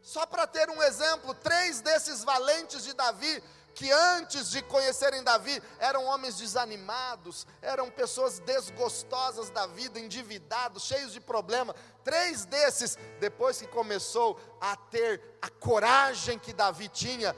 Só 0.01 0.25
para 0.25 0.47
ter 0.47 0.69
um 0.69 0.81
exemplo, 0.81 1.33
três 1.35 1.81
desses 1.81 2.23
valentes 2.23 2.83
de 2.83 2.93
Davi, 2.93 3.43
que 3.75 3.91
antes 3.91 4.49
de 4.49 4.61
conhecerem 4.63 5.23
Davi, 5.23 5.61
eram 5.79 6.05
homens 6.05 6.37
desanimados, 6.37 7.47
eram 7.61 7.89
pessoas 7.89 8.39
desgostosas 8.39 9.49
da 9.49 9.67
vida, 9.67 9.99
endividados, 9.99 10.83
cheios 10.83 11.13
de 11.13 11.21
problema. 11.21 11.75
Três 12.03 12.45
desses, 12.45 12.97
depois 13.19 13.59
que 13.59 13.67
começou 13.67 14.39
a 14.59 14.75
ter 14.75 15.21
a 15.41 15.49
coragem 15.49 16.39
que 16.39 16.51
Davi 16.51 16.89
tinha, 16.89 17.35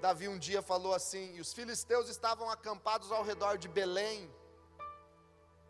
Davi 0.00 0.28
um 0.28 0.38
dia 0.38 0.62
falou 0.62 0.94
assim: 0.94 1.34
e 1.34 1.40
os 1.40 1.52
filisteus 1.52 2.08
estavam 2.08 2.50
acampados 2.50 3.12
ao 3.12 3.22
redor 3.22 3.56
de 3.58 3.68
Belém. 3.68 4.30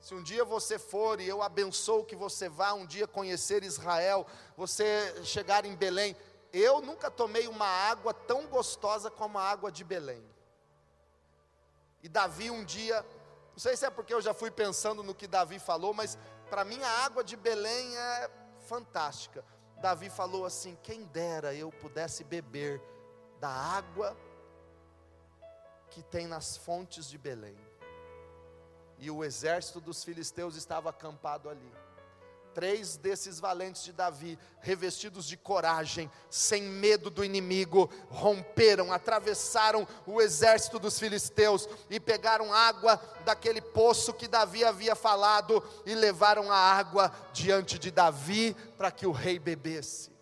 Se 0.03 0.17
um 0.17 0.23
dia 0.23 0.45
você 0.45 0.81
for 0.81 1.21
e 1.21 1.29
eu 1.29 1.43
abençoo 1.43 2.05
que 2.05 2.17
você 2.17 2.49
vá 2.49 2.73
um 2.73 2.85
dia 2.85 3.07
conhecer 3.07 3.62
Israel, 3.62 4.27
você 4.57 5.25
chegar 5.25 5.65
em 5.65 5.77
Belém, 5.77 6.17
eu 6.53 6.83
nunca 6.83 7.09
tomei 7.09 7.47
uma 7.47 7.69
água 7.69 8.12
tão 8.12 8.49
gostosa 8.49 9.12
como 9.12 9.38
a 9.38 9.49
água 9.49 9.71
de 9.71 9.85
Belém. 9.85 10.21
E 12.03 12.09
Davi 12.09 12.51
um 12.51 12.65
dia, 12.65 13.07
não 13.53 13.61
sei 13.61 13.77
se 13.77 13.87
é 13.87 13.91
porque 13.91 14.12
eu 14.12 14.21
já 14.21 14.35
fui 14.35 14.51
pensando 14.51 15.05
no 15.05 15.15
que 15.15 15.29
Davi 15.29 15.61
falou, 15.61 15.95
mas 15.95 16.19
para 16.51 16.65
mim 16.65 16.83
a 16.83 17.05
água 17.05 17.23
de 17.23 17.37
Belém 17.37 17.97
é 17.97 18.31
fantástica. 18.67 19.45
Davi 19.81 20.11
falou 20.11 20.45
assim: 20.45 20.77
quem 20.83 21.05
dera 21.05 21.55
eu 21.55 21.71
pudesse 21.71 22.25
beber 22.25 22.83
da 23.38 23.49
água 23.49 24.17
que 25.91 26.03
tem 26.03 26.27
nas 26.27 26.57
fontes 26.57 27.09
de 27.09 27.17
Belém 27.17 27.57
e 29.03 29.11
o 29.11 29.25
exército 29.25 29.81
dos 29.81 30.05
filisteus 30.05 30.55
estava 30.55 30.91
acampado 30.91 31.51
ali. 31.51 31.73
Três 32.55 32.97
desses 32.97 33.41
valentes 33.41 33.83
de 33.83 33.93
Davi, 33.93 34.38
revestidos 34.61 35.27
de 35.27 35.37
coragem, 35.37 36.09
sem 36.31 36.62
medo 36.62 37.11
do 37.11 37.25
inimigo, 37.25 37.91
romperam, 38.09 38.93
atravessaram 38.93 39.88
o 40.07 40.21
exército 40.21 40.79
dos 40.79 41.01
filisteus 41.01 41.69
e 41.91 41.99
pegaram 41.99 42.55
água 42.55 43.01
daquele 43.25 43.61
poço 43.61 44.12
que 44.12 44.29
Davi 44.29 44.65
havia 44.65 44.95
falado 44.95 45.61
e 45.85 45.97
levaram 45.97 46.53
a 46.53 46.57
água 46.57 47.12
diante 47.33 47.81
de 47.81 47.91
Davi 47.91 48.55
para 48.79 48.93
que 48.93 49.05
o 49.07 49.11
rei 49.11 49.37
bebesse. 49.37 50.12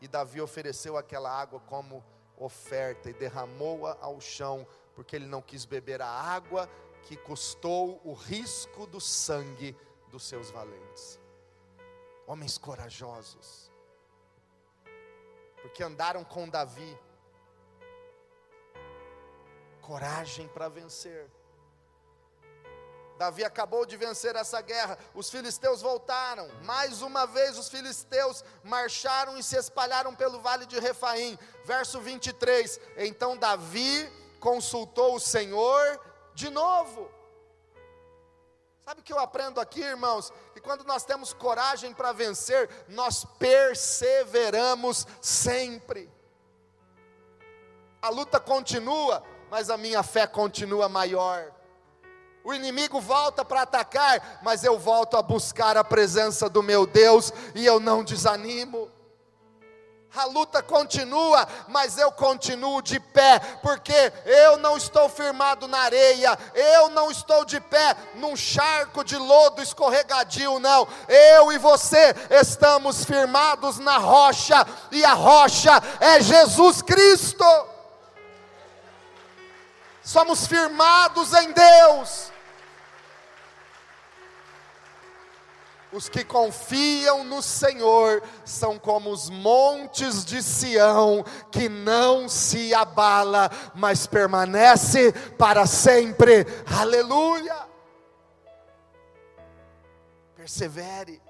E 0.00 0.08
Davi 0.08 0.40
ofereceu 0.40 0.96
aquela 0.96 1.30
água 1.30 1.60
como 1.60 2.02
oferta 2.38 3.10
e 3.10 3.12
derramou-a 3.12 3.98
ao 4.00 4.18
chão, 4.18 4.66
porque 4.94 5.14
ele 5.14 5.26
não 5.26 5.42
quis 5.42 5.66
beber 5.66 6.00
a 6.00 6.08
água 6.08 6.68
que 7.02 7.16
custou 7.16 8.00
o 8.04 8.12
risco 8.12 8.86
do 8.86 9.00
sangue 9.00 9.76
dos 10.08 10.24
seus 10.24 10.50
valentes. 10.50 11.18
Homens 12.26 12.56
corajosos, 12.56 13.70
porque 15.60 15.82
andaram 15.82 16.24
com 16.24 16.48
Davi, 16.48 16.98
coragem 19.80 20.46
para 20.48 20.68
vencer. 20.68 21.28
Davi 23.18 23.44
acabou 23.44 23.84
de 23.84 23.96
vencer 23.96 24.34
essa 24.34 24.60
guerra, 24.60 24.98
os 25.14 25.30
filisteus 25.30 25.82
voltaram, 25.82 26.48
mais 26.62 27.02
uma 27.02 27.26
vez 27.26 27.58
os 27.58 27.68
filisteus 27.68 28.44
marcharam 28.64 29.36
e 29.36 29.42
se 29.42 29.56
espalharam 29.56 30.14
pelo 30.14 30.40
vale 30.40 30.66
de 30.66 30.78
Refaim. 30.78 31.38
Verso 31.64 32.00
23: 32.00 32.80
Então 32.96 33.36
Davi 33.36 34.10
consultou 34.40 35.16
o 35.16 35.20
Senhor 35.20 36.00
de 36.34 36.50
novo. 36.50 37.10
Sabe 38.84 39.00
o 39.00 39.04
que 39.04 39.12
eu 39.12 39.18
aprendo 39.18 39.60
aqui, 39.60 39.80
irmãos? 39.80 40.32
Que 40.52 40.60
quando 40.60 40.84
nós 40.84 41.04
temos 41.04 41.32
coragem 41.32 41.94
para 41.94 42.12
vencer, 42.12 42.68
nós 42.88 43.24
perseveramos 43.38 45.06
sempre. 45.20 46.10
A 48.00 48.08
luta 48.08 48.40
continua, 48.40 49.22
mas 49.50 49.70
a 49.70 49.76
minha 49.76 50.02
fé 50.02 50.26
continua 50.26 50.88
maior. 50.88 51.52
O 52.44 52.52
inimigo 52.52 53.00
volta 53.00 53.44
para 53.44 53.62
atacar, 53.62 54.40
mas 54.42 54.64
eu 54.64 54.76
volto 54.76 55.16
a 55.16 55.22
buscar 55.22 55.76
a 55.76 55.84
presença 55.84 56.48
do 56.48 56.62
meu 56.62 56.84
Deus 56.84 57.32
e 57.54 57.64
eu 57.64 57.78
não 57.78 58.02
desanimo. 58.02 58.90
A 60.14 60.24
luta 60.26 60.62
continua, 60.62 61.48
mas 61.68 61.96
eu 61.96 62.12
continuo 62.12 62.82
de 62.82 63.00
pé, 63.00 63.38
porque 63.62 64.12
eu 64.26 64.58
não 64.58 64.76
estou 64.76 65.08
firmado 65.08 65.66
na 65.66 65.78
areia, 65.78 66.38
eu 66.54 66.90
não 66.90 67.10
estou 67.10 67.44
de 67.44 67.58
pé 67.60 67.96
num 68.16 68.36
charco 68.36 69.02
de 69.02 69.16
lodo 69.16 69.62
escorregadio, 69.62 70.58
não. 70.58 70.86
Eu 71.08 71.50
e 71.50 71.58
você 71.58 72.14
estamos 72.30 73.04
firmados 73.04 73.78
na 73.78 73.96
rocha, 73.96 74.66
e 74.90 75.02
a 75.04 75.14
rocha 75.14 75.82
é 75.98 76.20
Jesus 76.20 76.82
Cristo. 76.82 77.44
Somos 80.02 80.46
firmados 80.46 81.32
em 81.32 81.52
Deus. 81.52 82.32
Os 85.92 86.08
que 86.08 86.24
confiam 86.24 87.22
no 87.22 87.42
Senhor 87.42 88.22
são 88.46 88.78
como 88.78 89.10
os 89.10 89.28
montes 89.28 90.24
de 90.24 90.42
Sião, 90.42 91.22
que 91.50 91.68
não 91.68 92.30
se 92.30 92.72
abala, 92.72 93.50
mas 93.74 94.06
permanece 94.06 95.12
para 95.36 95.66
sempre. 95.66 96.46
Aleluia! 96.80 97.68
Persevere. 100.34 101.20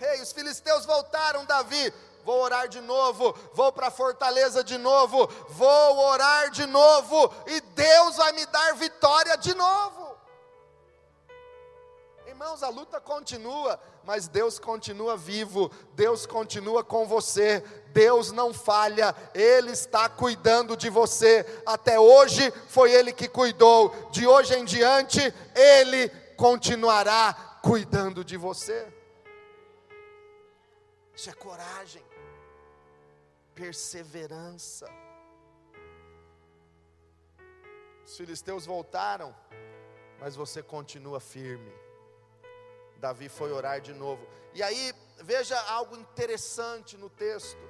Ei, 0.00 0.22
os 0.22 0.32
filisteus 0.32 0.86
voltaram, 0.86 1.44
Davi. 1.44 1.92
Vou 2.24 2.40
orar 2.40 2.68
de 2.68 2.80
novo, 2.80 3.36
vou 3.52 3.72
para 3.72 3.88
a 3.88 3.90
fortaleza 3.90 4.64
de 4.64 4.78
novo, 4.78 5.28
vou 5.48 5.98
orar 5.98 6.50
de 6.50 6.64
novo, 6.66 7.34
e 7.48 7.60
Deus 7.60 8.16
vai 8.16 8.32
me 8.32 8.46
dar 8.46 8.74
vitória 8.76 9.36
de 9.36 9.52
novo. 9.54 10.11
Irmãos, 12.42 12.64
a 12.64 12.68
luta 12.70 13.00
continua, 13.00 13.80
mas 14.02 14.26
Deus 14.26 14.58
continua 14.58 15.16
vivo, 15.16 15.70
Deus 15.94 16.26
continua 16.26 16.82
com 16.82 17.06
você, 17.06 17.60
Deus 17.92 18.32
não 18.32 18.52
falha, 18.52 19.14
Ele 19.32 19.70
está 19.70 20.08
cuidando 20.08 20.76
de 20.76 20.90
você. 20.90 21.46
Até 21.64 22.00
hoje 22.00 22.50
foi 22.66 22.90
Ele 22.90 23.12
que 23.12 23.28
cuidou, 23.28 24.10
de 24.10 24.26
hoje 24.26 24.56
em 24.56 24.64
diante, 24.64 25.20
Ele 25.54 26.08
continuará 26.36 27.60
cuidando 27.62 28.24
de 28.24 28.36
você. 28.36 28.92
Isso 31.14 31.30
é 31.30 31.34
coragem, 31.34 32.04
perseverança. 33.54 34.90
Os 38.04 38.16
filisteus 38.16 38.66
voltaram, 38.66 39.32
mas 40.18 40.34
você 40.34 40.60
continua 40.60 41.20
firme. 41.20 41.72
Davi 43.02 43.28
foi 43.28 43.50
orar 43.50 43.80
de 43.80 43.92
novo. 43.92 44.24
E 44.54 44.62
aí, 44.62 44.94
veja 45.18 45.60
algo 45.62 45.96
interessante 45.96 46.96
no 46.96 47.10
texto. 47.10 47.60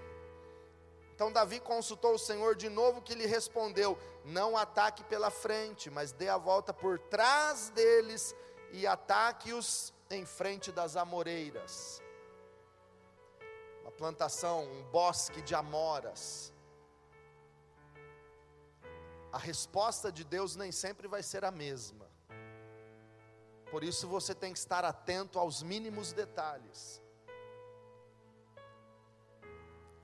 Então 1.14 1.32
Davi 1.32 1.58
consultou 1.58 2.14
o 2.14 2.18
Senhor 2.18 2.54
de 2.54 2.68
novo, 2.68 3.00
que 3.00 3.14
lhe 3.14 3.24
respondeu: 3.24 3.98
Não 4.26 4.58
ataque 4.58 5.02
pela 5.04 5.30
frente, 5.30 5.88
mas 5.88 6.12
dê 6.12 6.28
a 6.28 6.36
volta 6.36 6.74
por 6.74 6.98
trás 6.98 7.70
deles 7.70 8.34
e 8.72 8.86
ataque-os 8.86 9.94
em 10.10 10.26
frente 10.26 10.70
das 10.70 10.96
amoreiras. 10.96 12.02
Uma 13.80 13.90
plantação, 13.90 14.64
um 14.64 14.82
bosque 14.90 15.40
de 15.40 15.54
amoras. 15.54 16.52
A 19.32 19.38
resposta 19.38 20.12
de 20.12 20.24
Deus 20.24 20.56
nem 20.56 20.70
sempre 20.70 21.08
vai 21.08 21.22
ser 21.22 21.42
a 21.42 21.50
mesma. 21.50 22.11
Por 23.72 23.82
isso 23.82 24.06
você 24.06 24.34
tem 24.34 24.52
que 24.52 24.58
estar 24.58 24.84
atento 24.84 25.38
aos 25.38 25.62
mínimos 25.62 26.12
detalhes. 26.12 27.00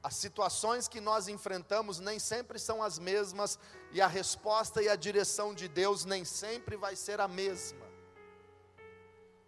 As 0.02 0.16
situações 0.16 0.88
que 0.88 1.02
nós 1.02 1.28
enfrentamos 1.28 2.00
nem 2.00 2.18
sempre 2.18 2.58
são 2.58 2.82
as 2.82 2.98
mesmas, 2.98 3.58
e 3.92 4.00
a 4.00 4.06
resposta 4.06 4.82
e 4.82 4.88
a 4.88 4.96
direção 4.96 5.52
de 5.52 5.68
Deus 5.68 6.06
nem 6.06 6.24
sempre 6.24 6.78
vai 6.78 6.96
ser 6.96 7.20
a 7.20 7.28
mesma. 7.28 7.86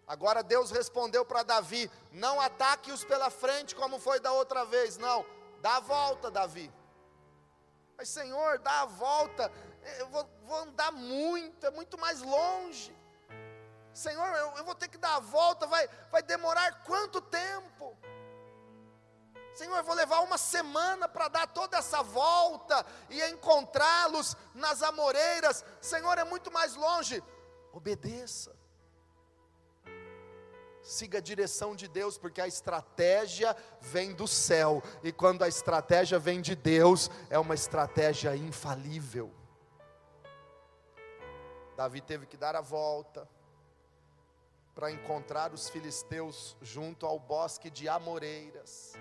Agora 0.05 0.43
Deus 0.43 0.69
respondeu 0.69 1.25
para 1.25 1.41
Davi: 1.41 1.89
não 2.11 2.39
ataque-os 2.39 3.03
pela 3.03 3.31
frente 3.31 3.73
como 3.73 3.97
foi 3.97 4.19
da 4.19 4.31
outra 4.33 4.63
vez, 4.65 4.99
não, 4.99 5.25
dá 5.63 5.77
a 5.77 5.79
volta, 5.79 6.29
Davi. 6.29 6.71
Mas 7.97 8.07
Senhor, 8.09 8.59
dá 8.59 8.81
a 8.81 8.85
volta, 8.85 9.51
eu 9.97 10.07
vou, 10.09 10.29
vou 10.43 10.59
andar 10.59 10.91
muito, 10.91 11.65
é 11.65 11.71
muito 11.71 11.97
mais 11.97 12.21
longe. 12.21 13.00
Senhor, 13.93 14.27
eu, 14.35 14.57
eu 14.57 14.63
vou 14.63 14.75
ter 14.75 14.87
que 14.87 14.97
dar 14.97 15.15
a 15.15 15.19
volta, 15.19 15.67
vai, 15.67 15.87
vai 16.09 16.23
demorar 16.23 16.83
quanto 16.83 17.19
tempo? 17.19 17.97
Senhor, 19.53 19.77
eu 19.77 19.83
vou 19.83 19.95
levar 19.95 20.21
uma 20.21 20.37
semana 20.37 21.09
para 21.09 21.27
dar 21.27 21.47
toda 21.47 21.77
essa 21.77 22.01
volta 22.01 22.85
e 23.09 23.21
encontrá-los 23.29 24.35
nas 24.55 24.81
amoreiras. 24.81 25.65
Senhor, 25.81 26.17
é 26.17 26.23
muito 26.23 26.49
mais 26.51 26.75
longe. 26.75 27.21
Obedeça. 27.73 28.55
Siga 30.81 31.17
a 31.17 31.21
direção 31.21 31.75
de 31.75 31.87
Deus, 31.87 32.17
porque 32.17 32.41
a 32.41 32.47
estratégia 32.47 33.55
vem 33.81 34.13
do 34.13 34.27
céu, 34.27 34.81
e 35.03 35.11
quando 35.11 35.43
a 35.43 35.47
estratégia 35.47 36.17
vem 36.17 36.41
de 36.41 36.55
Deus, 36.55 37.09
é 37.29 37.37
uma 37.37 37.53
estratégia 37.53 38.35
infalível. 38.35 39.31
Davi 41.75 42.01
teve 42.01 42.25
que 42.25 42.35
dar 42.35 42.55
a 42.55 42.61
volta 42.61 43.29
para 44.73 44.91
encontrar 44.91 45.53
os 45.53 45.69
filisteus 45.69 46.55
junto 46.61 47.05
ao 47.05 47.19
bosque 47.19 47.69
de 47.69 47.89
Amoreiras. 47.89 48.93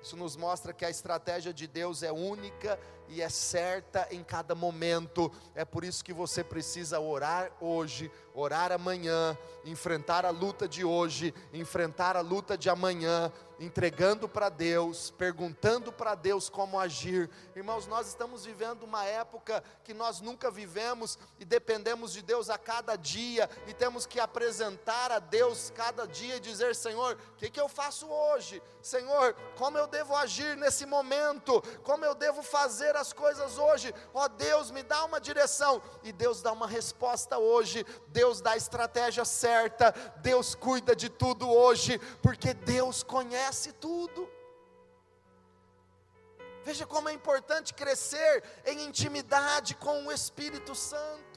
Isso 0.00 0.16
nos 0.16 0.36
mostra 0.36 0.72
que 0.72 0.84
a 0.84 0.90
estratégia 0.90 1.52
de 1.52 1.66
Deus 1.66 2.02
é 2.02 2.12
única 2.12 2.78
e 3.08 3.22
é 3.22 3.28
certa 3.28 4.06
em 4.10 4.22
cada 4.22 4.54
momento. 4.54 5.32
É 5.54 5.64
por 5.64 5.84
isso 5.84 6.04
que 6.04 6.12
você 6.12 6.42
precisa 6.42 7.00
orar 7.00 7.50
hoje, 7.60 8.10
orar 8.34 8.72
amanhã, 8.72 9.36
enfrentar 9.64 10.24
a 10.24 10.30
luta 10.30 10.68
de 10.68 10.84
hoje, 10.84 11.34
enfrentar 11.52 12.16
a 12.16 12.20
luta 12.20 12.56
de 12.56 12.68
amanhã, 12.68 13.32
entregando 13.58 14.28
para 14.28 14.48
Deus, 14.48 15.10
perguntando 15.10 15.90
para 15.90 16.14
Deus 16.14 16.48
como 16.48 16.78
agir. 16.78 17.30
Irmãos, 17.54 17.86
nós 17.86 18.06
estamos 18.06 18.44
vivendo 18.44 18.82
uma 18.82 19.04
época 19.04 19.62
que 19.82 19.94
nós 19.94 20.20
nunca 20.20 20.50
vivemos 20.50 21.18
e 21.38 21.44
dependemos 21.44 22.12
de 22.12 22.22
Deus 22.22 22.50
a 22.50 22.58
cada 22.58 22.96
dia 22.96 23.48
e 23.66 23.72
temos 23.72 24.06
que 24.06 24.20
apresentar 24.20 25.10
a 25.10 25.18
Deus 25.18 25.72
cada 25.74 26.06
dia 26.06 26.36
e 26.36 26.40
dizer: 26.40 26.74
Senhor, 26.74 27.16
o 27.32 27.36
que, 27.36 27.50
que 27.50 27.60
eu 27.60 27.68
faço 27.68 28.06
hoje? 28.06 28.62
Senhor, 28.82 29.34
como 29.56 29.78
eu 29.78 29.86
devo 29.86 30.14
agir 30.14 30.56
nesse 30.56 30.84
momento? 30.84 31.62
Como 31.82 32.04
eu 32.04 32.14
devo 32.14 32.42
fazer 32.42 32.95
as 33.00 33.12
coisas 33.12 33.58
hoje? 33.58 33.94
Ó 34.14 34.24
oh, 34.24 34.28
Deus, 34.28 34.70
me 34.70 34.82
dá 34.82 35.04
uma 35.04 35.20
direção 35.20 35.82
e 36.02 36.12
Deus 36.12 36.42
dá 36.42 36.52
uma 36.52 36.66
resposta 36.66 37.38
hoje. 37.38 37.84
Deus 38.08 38.40
dá 38.40 38.52
a 38.52 38.56
estratégia 38.56 39.24
certa. 39.24 39.92
Deus 40.16 40.54
cuida 40.54 40.96
de 40.96 41.08
tudo 41.08 41.50
hoje, 41.50 41.98
porque 42.22 42.54
Deus 42.54 43.02
conhece 43.02 43.26
conhece 43.36 43.72
tudo. 43.72 44.28
Veja 46.64 46.86
como 46.86 47.08
é 47.08 47.12
importante 47.12 47.74
crescer 47.74 48.42
em 48.64 48.84
intimidade 48.84 49.74
com 49.76 50.06
o 50.06 50.12
Espírito 50.12 50.74
Santo. 50.74 51.35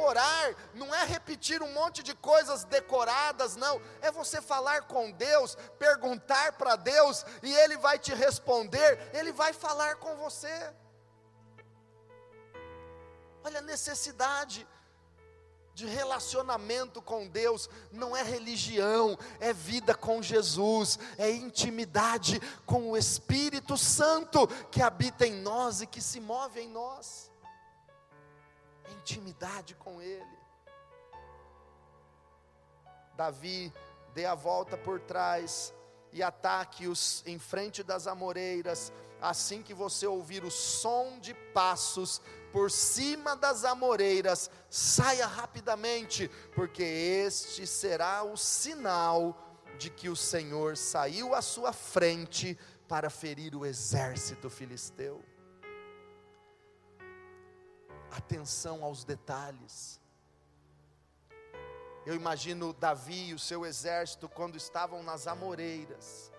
Orar 0.00 0.54
não 0.74 0.94
é 0.94 1.04
repetir 1.04 1.62
um 1.62 1.72
monte 1.72 2.02
de 2.02 2.14
coisas 2.14 2.64
decoradas, 2.64 3.56
não. 3.56 3.80
É 4.00 4.10
você 4.10 4.40
falar 4.40 4.82
com 4.82 5.10
Deus, 5.10 5.56
perguntar 5.78 6.52
para 6.52 6.76
Deus 6.76 7.24
e 7.42 7.52
Ele 7.52 7.76
vai 7.76 7.98
te 7.98 8.14
responder, 8.14 9.10
Ele 9.12 9.32
vai 9.32 9.52
falar 9.52 9.96
com 9.96 10.16
você. 10.16 10.72
Olha 13.42 13.58
a 13.58 13.62
necessidade 13.62 14.66
de 15.74 15.86
relacionamento 15.86 17.00
com 17.00 17.26
Deus, 17.26 17.70
não 17.90 18.14
é 18.14 18.22
religião, 18.22 19.18
é 19.38 19.52
vida 19.52 19.94
com 19.94 20.20
Jesus, 20.20 20.98
é 21.16 21.30
intimidade 21.30 22.38
com 22.66 22.90
o 22.90 22.96
Espírito 22.96 23.78
Santo 23.78 24.46
que 24.70 24.82
habita 24.82 25.26
em 25.26 25.40
nós 25.40 25.80
e 25.80 25.86
que 25.86 26.02
se 26.02 26.20
move 26.20 26.60
em 26.60 26.68
nós. 26.68 27.29
Intimidade 28.98 29.74
com 29.74 30.00
Ele. 30.00 30.38
Davi 33.16 33.72
dê 34.14 34.26
a 34.26 34.34
volta 34.34 34.76
por 34.76 35.00
trás 35.00 35.74
e 36.12 36.22
ataque-os 36.22 37.22
em 37.26 37.38
frente 37.38 37.82
das 37.82 38.06
amoreiras, 38.06 38.92
assim 39.20 39.62
que 39.62 39.74
você 39.74 40.06
ouvir 40.06 40.44
o 40.44 40.50
som 40.50 41.18
de 41.20 41.34
passos 41.52 42.20
por 42.52 42.70
cima 42.70 43.36
das 43.36 43.64
amoreiras, 43.64 44.50
saia 44.68 45.26
rapidamente, 45.26 46.28
porque 46.54 46.82
este 46.82 47.66
será 47.66 48.24
o 48.24 48.36
sinal 48.36 49.36
de 49.78 49.88
que 49.88 50.08
o 50.08 50.16
Senhor 50.16 50.76
saiu 50.76 51.34
à 51.34 51.40
sua 51.40 51.72
frente 51.72 52.58
para 52.88 53.08
ferir 53.08 53.54
o 53.54 53.64
exército 53.64 54.50
filisteu. 54.50 55.22
Atenção 58.10 58.84
aos 58.84 59.04
detalhes. 59.04 60.00
Eu 62.04 62.14
imagino 62.14 62.72
Davi 62.72 63.28
e 63.28 63.34
o 63.34 63.38
seu 63.38 63.64
exército 63.64 64.28
quando 64.28 64.56
estavam 64.56 65.02
nas 65.02 65.26
amoreiras. 65.26 66.30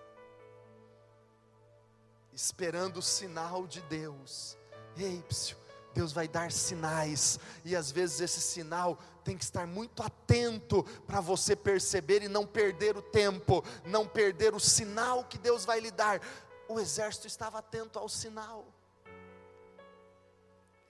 esperando 2.32 2.96
o 2.96 3.02
sinal 3.02 3.66
de 3.66 3.82
Deus. 3.82 4.56
Ei, 4.96 5.22
psiu, 5.28 5.56
Deus 5.94 6.12
vai 6.12 6.26
dar 6.26 6.50
sinais, 6.50 7.38
e 7.64 7.76
às 7.76 7.90
vezes 7.90 8.20
esse 8.20 8.40
sinal 8.40 8.98
tem 9.22 9.36
que 9.36 9.44
estar 9.44 9.66
muito 9.66 10.02
atento 10.02 10.82
para 11.06 11.20
você 11.20 11.54
perceber 11.54 12.22
e 12.22 12.28
não 12.28 12.46
perder 12.46 12.96
o 12.96 13.02
tempo, 13.02 13.62
não 13.84 14.06
perder 14.06 14.54
o 14.54 14.60
sinal 14.60 15.24
que 15.24 15.38
Deus 15.38 15.64
vai 15.64 15.80
lhe 15.80 15.90
dar. 15.90 16.20
O 16.68 16.80
exército 16.80 17.26
estava 17.26 17.58
atento 17.58 17.98
ao 17.98 18.08
sinal. 18.08 18.66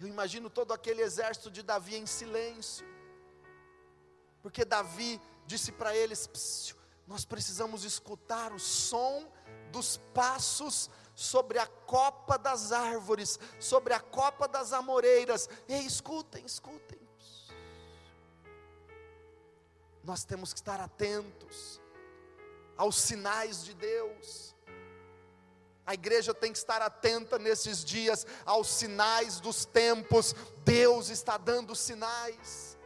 Eu 0.02 0.08
imagino 0.08 0.50
todo 0.50 0.72
aquele 0.72 1.00
exército 1.00 1.48
de 1.48 1.62
Davi 1.62 1.94
em 1.94 2.06
silêncio, 2.06 2.84
porque 4.42 4.64
Davi 4.64 5.20
disse 5.46 5.70
para 5.70 5.96
eles: 5.96 6.28
nós 7.06 7.24
precisamos 7.24 7.84
escutar 7.84 8.52
o 8.52 8.58
som 8.58 9.30
dos 9.70 9.98
passos 10.12 10.90
sobre 11.14 11.60
a 11.60 11.68
copa 11.68 12.36
das 12.36 12.72
árvores, 12.72 13.38
sobre 13.60 13.94
a 13.94 14.00
copa 14.00 14.48
das 14.48 14.72
amoreiras. 14.72 15.48
Ei, 15.68 15.86
escutem, 15.86 16.44
escutem. 16.44 17.00
Nós 20.02 20.24
temos 20.24 20.52
que 20.52 20.58
estar 20.58 20.80
atentos 20.80 21.80
aos 22.76 22.96
sinais 22.96 23.64
de 23.64 23.72
Deus. 23.72 24.52
A 25.84 25.94
igreja 25.94 26.32
tem 26.32 26.52
que 26.52 26.58
estar 26.58 26.80
atenta 26.80 27.38
nesses 27.38 27.84
dias 27.84 28.26
aos 28.46 28.68
sinais 28.68 29.40
dos 29.40 29.64
tempos. 29.64 30.34
Deus 30.64 31.08
está 31.08 31.36
dando 31.36 31.74
sinais. 31.74 32.78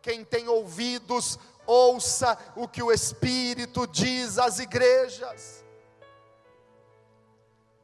Quem 0.00 0.24
tem 0.24 0.48
ouvidos, 0.48 1.38
ouça 1.66 2.38
o 2.54 2.66
que 2.66 2.82
o 2.82 2.92
Espírito 2.92 3.86
diz 3.86 4.38
às 4.38 4.58
igrejas. 4.58 5.64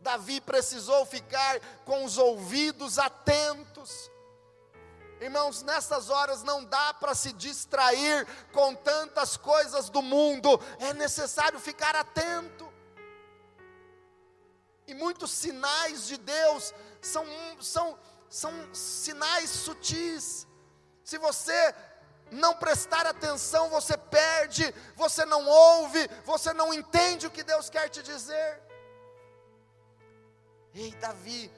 Davi 0.00 0.40
precisou 0.40 1.05
ficar 1.05 1.61
com 1.84 2.05
os 2.05 2.18
ouvidos 2.18 2.98
atentos. 2.98 4.11
Irmãos, 5.20 5.62
nessas 5.62 6.11
horas 6.11 6.42
não 6.42 6.64
dá 6.64 6.94
para 6.94 7.14
se 7.14 7.32
distrair 7.32 8.26
com 8.50 8.74
tantas 8.74 9.36
coisas 9.36 9.88
do 9.88 10.03
mundo, 10.03 10.61
é 10.80 10.92
necessário 10.92 11.61
ficar 11.61 11.94
atento. 11.94 12.72
E 14.87 14.95
muitos 14.95 15.30
sinais 15.30 16.07
de 16.07 16.16
Deus 16.16 16.74
são, 17.01 17.26
são, 17.61 17.99
são 18.28 18.74
sinais 18.74 19.51
sutis. 19.51 20.47
Se 21.05 21.18
você 21.18 21.74
não 22.30 22.55
prestar 22.55 23.07
atenção, 23.07 23.68
você 23.68 23.97
perde, 23.97 24.74
você 24.97 25.24
não 25.24 25.47
ouve, 25.47 26.09
você 26.24 26.53
não 26.53 26.72
entende 26.72 27.26
o 27.26 27.30
que 27.30 27.43
Deus 27.43 27.68
quer 27.68 27.89
te 27.89 28.03
dizer. 28.03 28.62
Ei, 30.74 30.93
Davi, 30.93 31.51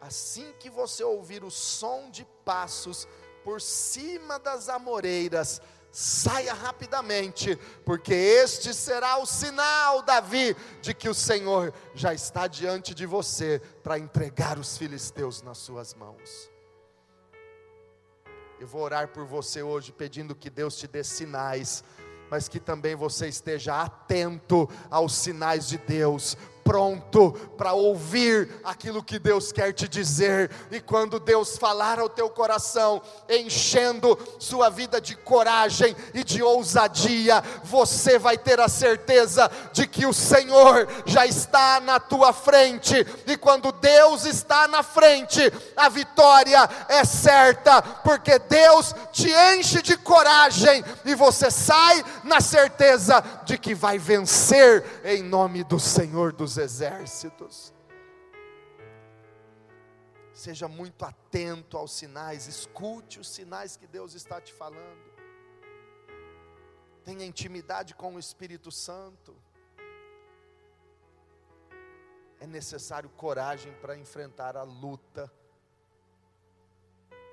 assim 0.00 0.52
que 0.58 0.70
você 0.70 1.04
ouvir 1.04 1.44
o 1.44 1.50
som 1.50 2.10
de 2.10 2.24
passos 2.44 3.06
por 3.44 3.60
cima 3.60 4.38
das 4.38 4.68
amoreiras, 4.68 5.60
saia 5.98 6.52
rapidamente, 6.52 7.58
porque 7.82 8.12
este 8.12 8.74
será 8.74 9.16
o 9.16 9.24
sinal, 9.24 10.02
Davi, 10.02 10.54
de 10.82 10.92
que 10.92 11.08
o 11.08 11.14
Senhor 11.14 11.72
já 11.94 12.12
está 12.12 12.46
diante 12.46 12.94
de 12.94 13.06
você 13.06 13.62
para 13.82 13.98
entregar 13.98 14.58
os 14.58 14.76
filisteus 14.76 15.40
nas 15.40 15.56
suas 15.56 15.94
mãos. 15.94 16.50
Eu 18.60 18.66
vou 18.66 18.82
orar 18.82 19.08
por 19.08 19.24
você 19.24 19.62
hoje, 19.62 19.90
pedindo 19.90 20.34
que 20.34 20.50
Deus 20.50 20.76
te 20.76 20.86
dê 20.86 21.02
sinais, 21.02 21.82
mas 22.30 22.46
que 22.46 22.60
também 22.60 22.94
você 22.94 23.28
esteja 23.28 23.80
atento 23.80 24.68
aos 24.90 25.14
sinais 25.14 25.66
de 25.66 25.78
Deus, 25.78 26.36
pronto 26.66 27.30
para 27.56 27.72
ouvir 27.74 28.60
aquilo 28.64 29.04
que 29.04 29.20
Deus 29.20 29.52
quer 29.52 29.72
te 29.72 29.86
dizer, 29.86 30.50
e 30.72 30.80
quando 30.80 31.20
Deus 31.20 31.56
falar 31.56 32.00
ao 32.00 32.08
teu 32.08 32.28
coração, 32.28 33.00
enchendo 33.30 34.18
sua 34.40 34.68
vida 34.68 35.00
de 35.00 35.14
coragem 35.14 35.94
e 36.12 36.24
de 36.24 36.42
ousadia, 36.42 37.40
você 37.62 38.18
vai 38.18 38.36
ter 38.36 38.58
a 38.58 38.68
certeza 38.68 39.48
de 39.72 39.86
que 39.86 40.04
o 40.04 40.12
Senhor 40.12 40.88
já 41.06 41.24
está 41.24 41.78
na 41.78 42.00
tua 42.00 42.32
frente, 42.32 43.06
e 43.26 43.36
quando 43.36 43.70
Deus 43.70 44.24
está 44.24 44.66
na 44.66 44.82
frente, 44.82 45.40
a 45.76 45.88
vitória 45.88 46.68
é 46.88 47.04
certa, 47.04 47.80
porque 47.80 48.40
Deus 48.40 48.92
te 49.12 49.30
enche 49.54 49.80
de 49.82 49.96
coragem 49.96 50.84
e 51.04 51.14
você 51.14 51.48
sai 51.48 52.04
na 52.24 52.40
certeza 52.40 53.22
de 53.44 53.56
que 53.56 53.72
vai 53.72 53.98
vencer 53.98 54.84
em 55.04 55.22
nome 55.22 55.62
do 55.62 55.78
Senhor 55.78 56.32
dos 56.32 56.55
exércitos. 56.58 57.72
Seja 60.32 60.68
muito 60.68 61.04
atento 61.04 61.78
aos 61.78 61.92
sinais, 61.92 62.46
escute 62.46 63.18
os 63.18 63.28
sinais 63.28 63.76
que 63.76 63.86
Deus 63.86 64.14
está 64.14 64.40
te 64.40 64.52
falando. 64.52 65.16
Tenha 67.02 67.24
intimidade 67.24 67.94
com 67.94 68.14
o 68.14 68.18
Espírito 68.18 68.70
Santo. 68.70 69.34
É 72.38 72.46
necessário 72.46 73.08
coragem 73.10 73.72
para 73.80 73.96
enfrentar 73.96 74.56
a 74.56 74.62
luta 74.62 75.32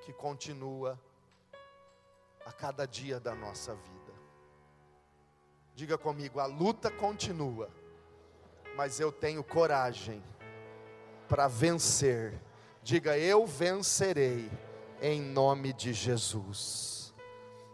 que 0.02 0.12
continua 0.12 0.98
a 2.46 2.52
cada 2.52 2.86
dia 2.86 3.20
da 3.20 3.34
nossa 3.34 3.74
vida. 3.74 4.12
Diga 5.74 5.98
comigo, 5.98 6.40
a 6.40 6.46
luta 6.46 6.90
continua 6.90 7.68
mas 8.76 9.00
eu 9.00 9.12
tenho 9.12 9.42
coragem 9.42 10.22
para 11.28 11.48
vencer. 11.48 12.40
Diga, 12.82 13.16
eu 13.16 13.46
vencerei 13.46 14.50
em 15.00 15.20
nome 15.20 15.72
de 15.72 15.92
Jesus. 15.92 17.14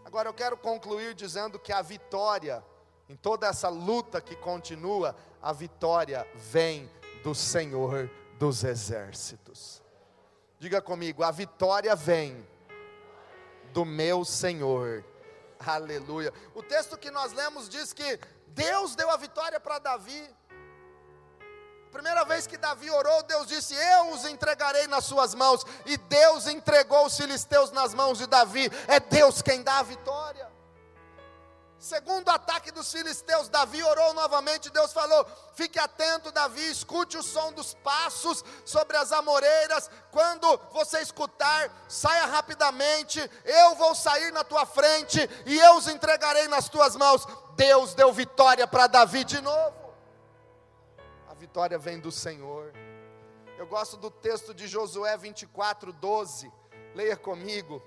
Agora 0.05 0.29
eu 0.29 0.35
quero 0.35 0.57
concluir 0.57 1.15
dizendo 1.15 1.59
que 1.59 1.73
a 1.73 1.83
vitória, 1.83 2.65
em 3.09 3.17
toda 3.17 3.47
essa 3.47 3.69
luta 3.69 4.21
que 4.21 4.37
continua, 4.37 5.15
a 5.41 5.53
vitória 5.53 6.27
vem 6.35 6.91
do 7.23 7.35
Senhor 7.35 8.11
dos 8.39 8.65
exércitos. 8.65 9.83
Diga 10.59 10.83
comigo, 10.83 11.23
a 11.23 11.31
vitória 11.31 11.95
vem 11.95 12.47
do 13.73 13.85
meu 13.85 14.25
Senhor. 14.25 15.05
Aleluia. 15.59 16.33
O 16.55 16.63
texto 16.63 16.99
que 16.99 17.11
nós 17.11 17.33
lemos 17.33 17.69
diz 17.69 17.93
que 17.93 18.19
Deus 18.49 18.95
deu 18.95 19.11
a 19.11 19.17
vitória 19.17 19.61
para 19.61 19.79
Davi. 19.79 20.29
Primeira 21.93 22.25
vez 22.25 22.47
que 22.47 22.57
Davi 22.57 22.89
orou, 22.91 23.23
Deus 23.25 23.47
disse: 23.49 23.75
Eu 23.75 24.13
os 24.13 24.25
entregarei 24.25 24.87
nas 24.87 25.05
suas 25.05 25.35
mãos. 25.35 25.65
E 25.85 25.97
Deus 25.97 26.47
entregou 26.47 27.07
os 27.07 27.17
filisteus 27.17 27.71
nas 27.73 27.93
mãos 27.93 28.19
de 28.19 28.27
Davi. 28.27 28.71
É 28.87 29.01
Deus 29.01 29.43
quem 29.43 29.63
dá 29.63 29.79
a 29.79 29.83
vitória. 29.83 30.49
Segundo 31.81 32.29
ataque 32.29 32.71
dos 32.71 32.93
filisteus, 32.93 33.49
Davi 33.49 33.83
orou 33.83 34.15
novamente. 34.15 34.71
Deus 34.71 34.93
falou: 34.93 35.27
Fique 35.55 35.81
atento, 35.81 36.31
Davi, 36.31 36.71
escute 36.71 37.17
o 37.17 37.23
som 37.23 37.53
dos 37.53 37.75
passos 37.75 38.45
sobre 38.65 38.97
as 38.97 39.11
amoreiras. 39.11 39.91
Quando 40.13 40.61
você 40.73 41.01
escutar, 41.01 41.73
saia 41.89 42.27
rapidamente. 42.27 43.19
Eu 43.45 43.75
vou 43.75 43.97
sair 43.97 44.31
na 44.31 44.45
tua 44.45 44.65
frente 44.65 45.29
e 45.45 45.59
eu 45.59 45.77
os 45.77 45.89
entregarei 45.89 46.47
nas 46.47 46.69
tuas 46.69 46.95
mãos. 46.95 47.27
Deus 47.57 47.95
deu 47.95 48.13
vitória 48.13 48.67
para 48.67 48.87
Davi 48.87 49.25
de 49.25 49.41
novo 49.41 49.80
vitória 51.51 51.77
vem 51.77 51.99
do 51.99 52.13
Senhor. 52.13 52.73
Eu 53.59 53.67
gosto 53.67 53.97
do 53.97 54.09
texto 54.09 54.55
de 54.55 54.69
Josué 54.69 55.17
24, 55.17 55.93
12. 55.93 56.49
Leia 56.95 57.17
comigo. 57.17 57.83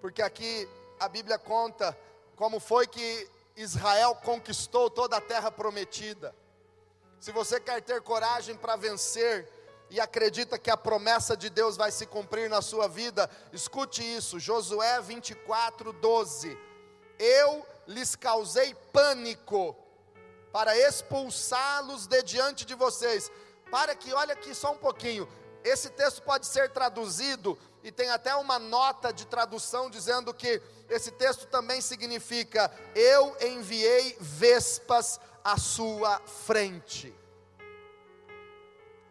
Porque 0.00 0.22
aqui 0.22 0.68
a 1.00 1.08
Bíblia 1.08 1.40
conta 1.40 1.98
como 2.36 2.60
foi 2.60 2.86
que 2.86 3.28
Israel 3.56 4.14
conquistou 4.14 4.88
toda 4.88 5.16
a 5.16 5.20
terra 5.20 5.50
prometida. 5.50 6.32
Se 7.18 7.32
você 7.32 7.58
quer 7.58 7.82
ter 7.82 8.00
coragem 8.02 8.56
para 8.56 8.76
vencer 8.76 9.48
e 9.90 10.00
acredita 10.00 10.56
que 10.56 10.70
a 10.70 10.76
promessa 10.76 11.36
de 11.36 11.50
Deus 11.50 11.76
vai 11.76 11.90
se 11.90 12.06
cumprir 12.06 12.48
na 12.48 12.62
sua 12.62 12.86
vida, 12.86 13.28
escute 13.52 14.00
isso, 14.00 14.38
Josué 14.38 15.00
24, 15.00 15.92
12. 15.92 16.56
Eu 17.18 17.66
lhes 17.88 18.14
causei 18.14 18.76
pânico 18.92 19.81
para 20.52 20.76
expulsá-los 20.76 22.06
de 22.06 22.22
diante 22.22 22.64
de 22.64 22.74
vocês. 22.74 23.30
Para 23.70 23.94
que, 23.94 24.12
olha 24.12 24.34
aqui 24.34 24.54
só 24.54 24.72
um 24.72 24.78
pouquinho, 24.78 25.26
esse 25.64 25.88
texto 25.90 26.22
pode 26.22 26.46
ser 26.46 26.70
traduzido, 26.70 27.58
e 27.82 27.90
tem 27.90 28.10
até 28.10 28.34
uma 28.36 28.58
nota 28.58 29.12
de 29.12 29.26
tradução 29.26 29.90
dizendo 29.90 30.32
que 30.32 30.62
esse 30.88 31.10
texto 31.10 31.46
também 31.46 31.80
significa: 31.80 32.70
Eu 32.94 33.36
enviei 33.40 34.16
vespas 34.20 35.18
à 35.42 35.56
sua 35.56 36.20
frente. 36.20 37.12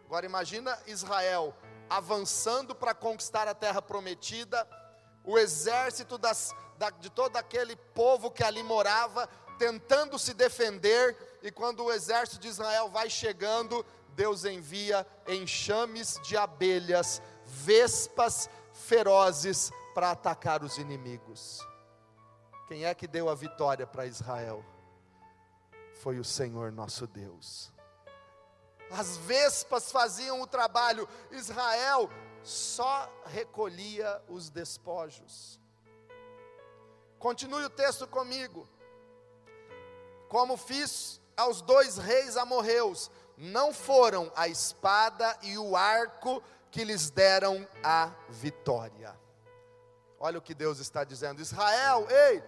Agora 0.06 0.24
imagina 0.24 0.78
Israel 0.86 1.54
avançando 1.88 2.74
para 2.74 2.94
conquistar 2.94 3.46
a 3.46 3.54
terra 3.54 3.82
prometida, 3.82 4.66
o 5.24 5.38
exército 5.38 6.16
das, 6.16 6.54
da, 6.78 6.88
de 6.88 7.10
todo 7.10 7.36
aquele 7.36 7.76
povo 7.76 8.30
que 8.30 8.42
ali 8.42 8.62
morava, 8.62 9.28
tentando 9.58 10.18
se 10.18 10.32
defender, 10.32 11.16
e 11.42 11.50
quando 11.50 11.84
o 11.84 11.92
exército 11.92 12.38
de 12.38 12.48
Israel 12.48 12.88
vai 12.88 13.10
chegando, 13.10 13.84
Deus 14.10 14.44
envia 14.44 15.06
enxames 15.26 16.20
de 16.22 16.36
abelhas, 16.36 17.20
vespas 17.44 18.48
ferozes 18.72 19.70
para 19.94 20.12
atacar 20.12 20.62
os 20.62 20.78
inimigos. 20.78 21.58
Quem 22.68 22.84
é 22.84 22.94
que 22.94 23.06
deu 23.06 23.28
a 23.28 23.34
vitória 23.34 23.86
para 23.86 24.06
Israel? 24.06 24.64
Foi 26.02 26.18
o 26.18 26.24
Senhor 26.24 26.70
nosso 26.70 27.06
Deus. 27.06 27.72
As 28.90 29.16
vespas 29.16 29.90
faziam 29.90 30.40
o 30.40 30.46
trabalho, 30.46 31.08
Israel 31.30 32.08
só 32.42 33.10
recolhia 33.26 34.22
os 34.28 34.50
despojos. 34.50 35.58
Continue 37.18 37.64
o 37.64 37.70
texto 37.70 38.06
comigo. 38.06 38.68
Como 40.28 40.56
fiz 40.56 41.21
aos 41.36 41.62
dois 41.62 41.96
reis 41.96 42.36
amorreus, 42.36 43.10
não 43.36 43.72
foram 43.72 44.30
a 44.36 44.48
espada 44.48 45.36
e 45.42 45.58
o 45.58 45.76
arco 45.76 46.42
que 46.70 46.84
lhes 46.84 47.10
deram 47.10 47.66
a 47.82 48.10
vitória. 48.28 49.16
Olha 50.18 50.38
o 50.38 50.42
que 50.42 50.54
Deus 50.54 50.78
está 50.78 51.04
dizendo: 51.04 51.42
Israel, 51.42 52.06
ei, 52.08 52.42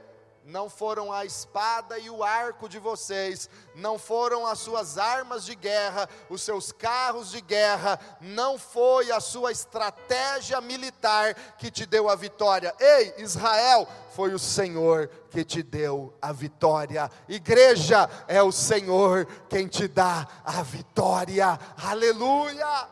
não 0.45 0.69
foram 0.69 1.11
a 1.11 1.25
espada 1.25 1.99
e 1.99 2.11
o 2.11 2.23
arco 2.23 2.69
de 2.69 2.79
vocês, 2.79 3.49
não 3.75 3.99
foram 3.99 4.47
as 4.47 4.59
suas 4.59 4.99
armas 4.99 5.45
de 5.47 5.55
guerra, 5.55 6.09
os 6.29 6.43
seus 6.43 6.71
carros 6.71 7.31
de 7.31 7.41
guerra, 7.41 7.99
não 8.21 8.59
foi 8.59 9.11
a 9.11 9.21
sua 9.21 9.51
estratégia 9.51 10.61
militar 10.61 11.35
que 11.57 11.71
te 11.71 11.87
deu 11.87 12.11
a 12.11 12.15
vitória. 12.15 12.75
Ei, 12.79 13.15
Israel, 13.19 13.89
foi 14.15 14.35
o 14.35 14.39
Senhor 14.39 15.09
que 15.31 15.45
te 15.45 15.63
deu 15.63 16.15
a 16.21 16.31
vitória. 16.31 17.11
Igreja, 17.27 18.09
é 18.29 18.43
o 18.43 18.53
Senhor 18.53 19.27
quem 19.49 19.67
te 19.67 19.89
dá 19.89 20.29
a 20.45 20.63
vitória. 20.63 21.59
Aleluia! 21.83 22.89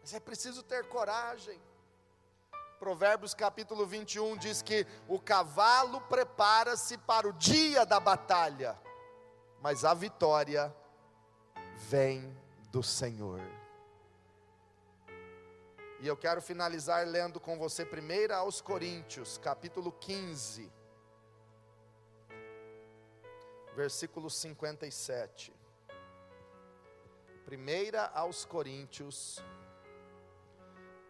Mas 0.00 0.14
é 0.14 0.20
preciso 0.20 0.62
ter 0.62 0.88
coragem. 0.88 1.67
Provérbios 2.78 3.34
capítulo 3.34 3.84
21 3.84 4.36
diz 4.36 4.62
que 4.62 4.86
o 5.08 5.18
cavalo 5.18 6.00
prepara-se 6.02 6.96
para 6.96 7.28
o 7.28 7.32
dia 7.32 7.84
da 7.84 7.98
batalha, 7.98 8.78
mas 9.60 9.84
a 9.84 9.92
vitória 9.92 10.74
vem 11.74 12.32
do 12.70 12.80
Senhor. 12.80 13.40
E 16.00 16.06
eu 16.06 16.16
quero 16.16 16.40
finalizar 16.40 17.04
lendo 17.04 17.40
com 17.40 17.58
você 17.58 17.84
primeiro 17.84 18.32
aos 18.32 18.60
Coríntios, 18.60 19.38
capítulo 19.38 19.90
15, 19.90 20.70
versículo 23.74 24.30
57. 24.30 25.52
Primeira 27.44 28.06
aos 28.14 28.44
Coríntios 28.44 29.42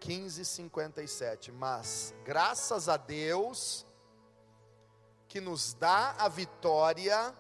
15, 0.01 0.45
57. 0.45 1.53
Mas, 1.53 2.15
graças 2.25 2.89
a 2.89 2.97
Deus, 2.97 3.87
que 5.29 5.41
nos 5.41 5.75
dá 5.75 6.15
a 6.19 6.29
vitória 6.29 7.35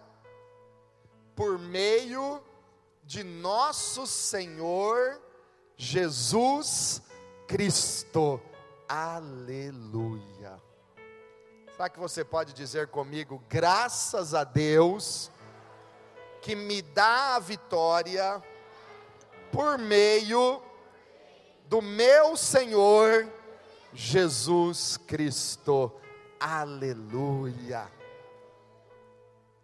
por 1.34 1.58
meio 1.58 2.42
de 3.04 3.24
nosso 3.24 4.06
Senhor 4.06 5.20
Jesus 5.76 7.00
Cristo. 7.46 8.40
Aleluia. 8.88 10.60
Será 11.72 11.88
que 11.88 11.98
você 11.98 12.24
pode 12.24 12.52
dizer 12.52 12.88
comigo, 12.88 13.42
graças 13.48 14.34
a 14.34 14.42
Deus, 14.42 15.30
que 16.42 16.54
me 16.56 16.82
dá 16.82 17.36
a 17.36 17.38
vitória 17.38 18.42
por 19.52 19.78
meio 19.78 20.60
do 21.68 21.82
meu 21.82 22.36
Senhor 22.36 23.30
Jesus 23.92 24.96
Cristo. 24.96 25.92
Aleluia. 26.40 27.90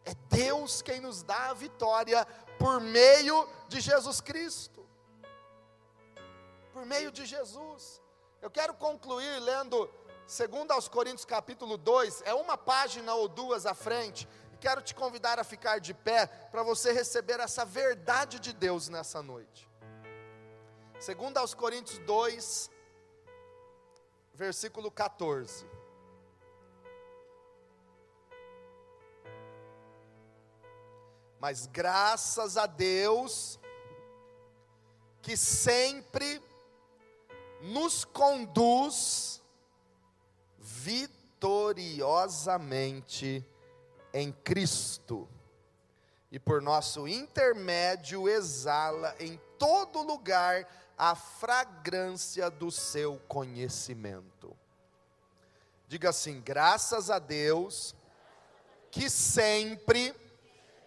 É 0.04 0.14
Deus 0.28 0.82
quem 0.82 1.00
nos 1.00 1.22
dá 1.22 1.50
a 1.50 1.54
vitória 1.54 2.26
por 2.58 2.78
meio 2.80 3.48
de 3.68 3.80
Jesus 3.80 4.20
Cristo. 4.20 4.86
Por 6.74 6.84
meio 6.84 7.10
de 7.10 7.24
Jesus. 7.24 8.02
Eu 8.42 8.50
quero 8.50 8.74
concluir 8.74 9.40
lendo 9.40 9.88
2 10.26 10.70
aos 10.70 10.88
Coríntios 10.88 11.24
capítulo 11.24 11.78
2, 11.78 12.22
é 12.26 12.34
uma 12.34 12.58
página 12.58 13.14
ou 13.14 13.28
duas 13.28 13.64
à 13.64 13.72
frente, 13.74 14.28
e 14.52 14.56
quero 14.58 14.82
te 14.82 14.94
convidar 14.94 15.38
a 15.38 15.44
ficar 15.44 15.78
de 15.78 15.94
pé 15.94 16.26
para 16.26 16.62
você 16.62 16.92
receber 16.92 17.40
essa 17.40 17.64
verdade 17.64 18.38
de 18.38 18.52
Deus 18.52 18.88
nessa 18.88 19.22
noite. 19.22 19.68
Segundo 21.04 21.36
aos 21.36 21.52
Coríntios 21.52 21.98
2, 21.98 22.70
versículo 24.32 24.90
14. 24.90 25.66
Mas 31.38 31.66
graças 31.66 32.56
a 32.56 32.64
Deus 32.64 33.60
que 35.20 35.36
sempre 35.36 36.42
nos 37.60 38.06
conduz 38.06 39.42
vitoriosamente 40.58 43.46
em 44.10 44.32
Cristo 44.32 45.28
e 46.32 46.38
por 46.38 46.62
nosso 46.62 47.06
intermédio 47.06 48.26
exala 48.26 49.14
em 49.20 49.38
todo 49.58 50.02
lugar 50.02 50.66
a 50.96 51.14
fragrância 51.14 52.50
do 52.50 52.70
seu 52.70 53.18
conhecimento. 53.28 54.56
Diga 55.88 56.10
assim: 56.10 56.40
graças 56.40 57.10
a 57.10 57.18
Deus, 57.18 57.94
que 58.90 59.10
sempre 59.10 60.14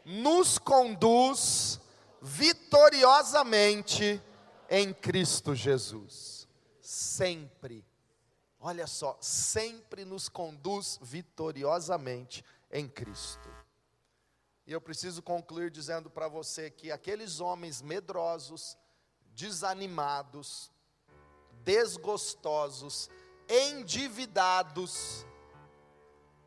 nos 0.05 0.57
conduz 0.57 1.79
vitoriosamente 2.21 4.21
em 4.69 4.93
Cristo 4.93 5.53
Jesus. 5.53 6.47
Sempre, 6.81 7.85
olha 8.59 8.87
só, 8.87 9.17
sempre 9.19 10.05
nos 10.05 10.29
conduz 10.29 10.97
vitoriosamente 11.01 12.43
em 12.71 12.87
Cristo. 12.87 13.56
E 14.67 14.73
eu 14.73 14.81
preciso 14.81 15.23
concluir 15.23 15.71
dizendo 15.71 16.09
para 16.09 16.27
você 16.27 16.69
que 16.69 16.91
aqueles 16.91 17.39
homens 17.39 17.81
medrosos, 17.81 18.77
desanimados, 19.33 20.69
desgostosos, 21.63 23.09
endividados, 23.47 25.25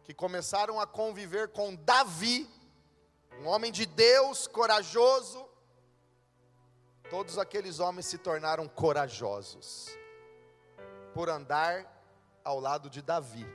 que 0.05 0.13
começaram 0.13 0.79
a 0.79 0.87
conviver 0.87 1.49
com 1.49 1.75
Davi, 1.75 2.47
um 3.41 3.49
homem 3.49 3.73
de 3.73 3.87
Deus, 3.87 4.47
corajoso, 4.47 5.49
todos 7.09 7.39
aqueles 7.39 7.81
homens 7.81 8.05
se 8.05 8.19
tornaram 8.19 8.69
corajosos, 8.69 9.89
por 11.15 11.31
andar 11.31 11.91
ao 12.45 12.61
lado 12.61 12.91
de 12.91 13.01
Davi, 13.01 13.47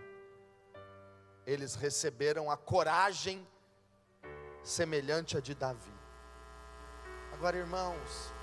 eles 1.45 1.75
receberam 1.75 2.49
a 2.49 2.57
coragem 2.57 3.47
semelhante 4.65 5.37
à 5.37 5.39
de 5.39 5.53
Davi. 5.53 5.93
Agora, 7.31 7.55
irmãos, 7.55 8.33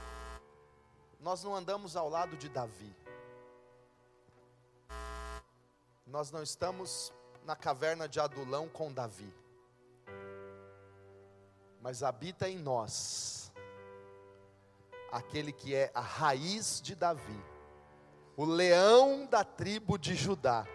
nós 1.18 1.42
não 1.42 1.54
andamos 1.54 1.96
ao 1.96 2.08
lado 2.08 2.36
de 2.36 2.48
Davi. 2.48 2.94
Nós 6.06 6.30
não 6.30 6.42
estamos 6.42 7.12
na 7.44 7.56
caverna 7.56 8.08
de 8.08 8.20
Adulão 8.20 8.68
com 8.68 8.92
Davi. 8.92 9.34
Mas 11.80 12.04
habita 12.04 12.48
em 12.48 12.56
nós 12.56 13.52
aquele 15.10 15.52
que 15.52 15.74
é 15.74 15.90
a 15.92 16.00
raiz 16.00 16.80
de 16.80 16.94
Davi, 16.94 17.44
o 18.36 18.44
leão 18.44 19.26
da 19.26 19.42
tribo 19.42 19.98
de 19.98 20.14
Judá, 20.14 20.66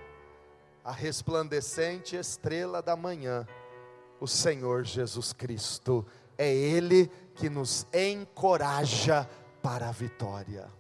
a 0.84 0.92
resplandecente 0.92 2.16
estrela 2.16 2.82
da 2.82 2.96
manhã, 2.96 3.48
o 4.20 4.28
Senhor 4.28 4.84
Jesus 4.84 5.34
Cristo. 5.34 6.06
É 6.38 6.54
Ele 6.54 7.12
que 7.36 7.50
nos 7.50 7.86
encoraja 7.94 9.28
para 9.62 9.90
a 9.90 9.92
vitória. 9.92 10.72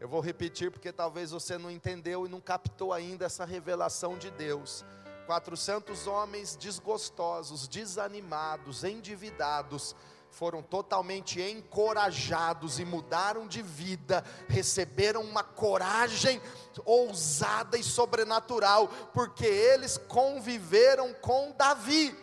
Eu 0.00 0.08
vou 0.08 0.20
repetir 0.20 0.70
porque 0.70 0.92
talvez 0.92 1.32
você 1.32 1.58
não 1.58 1.70
entendeu 1.70 2.24
e 2.24 2.28
não 2.28 2.40
captou 2.40 2.92
ainda 2.92 3.26
essa 3.26 3.44
revelação 3.44 4.16
de 4.16 4.30
Deus. 4.30 4.84
400 5.26 6.06
homens 6.06 6.56
desgostosos, 6.56 7.66
desanimados, 7.66 8.84
endividados, 8.84 9.94
foram 10.30 10.62
totalmente 10.62 11.40
encorajados 11.40 12.78
e 12.78 12.84
mudaram 12.84 13.46
de 13.46 13.60
vida, 13.60 14.24
receberam 14.48 15.22
uma 15.22 15.42
coragem 15.42 16.40
ousada 16.84 17.76
e 17.76 17.82
sobrenatural, 17.82 18.88
porque 19.12 19.46
eles 19.46 19.98
conviveram 19.98 21.12
com 21.14 21.52
Davi 21.56 22.16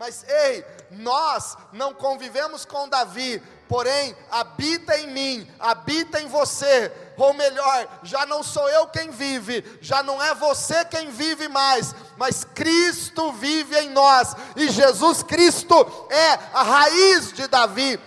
Mas 0.00 0.24
ei, 0.26 0.64
nós 0.92 1.58
não 1.74 1.92
convivemos 1.92 2.64
com 2.64 2.88
Davi, 2.88 3.38
porém 3.68 4.16
habita 4.30 4.96
em 4.96 5.08
mim, 5.08 5.54
habita 5.60 6.22
em 6.22 6.26
você. 6.26 6.90
Ou 7.18 7.34
melhor, 7.34 7.86
já 8.02 8.24
não 8.24 8.42
sou 8.42 8.66
eu 8.70 8.86
quem 8.86 9.10
vive, 9.10 9.62
já 9.82 10.02
não 10.02 10.22
é 10.22 10.34
você 10.34 10.86
quem 10.86 11.10
vive 11.10 11.48
mais, 11.48 11.94
mas 12.16 12.44
Cristo 12.44 13.30
vive 13.32 13.78
em 13.78 13.90
nós, 13.90 14.34
e 14.56 14.70
Jesus 14.70 15.22
Cristo 15.22 15.76
é 16.08 16.38
a 16.54 16.62
raiz 16.62 17.34
de 17.34 17.46
Davi 17.46 18.00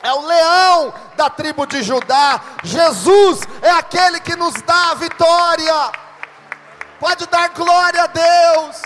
é 0.00 0.12
o 0.12 0.26
leão 0.26 0.94
da 1.16 1.28
tribo 1.28 1.66
de 1.66 1.82
Judá. 1.82 2.40
Jesus 2.62 3.40
é 3.60 3.70
aquele 3.70 4.20
que 4.20 4.36
nos 4.36 4.54
dá 4.62 4.90
a 4.92 4.94
vitória. 4.94 5.92
Pode 7.00 7.26
dar 7.26 7.48
glória 7.48 8.04
a 8.04 8.06
Deus. 8.06 8.80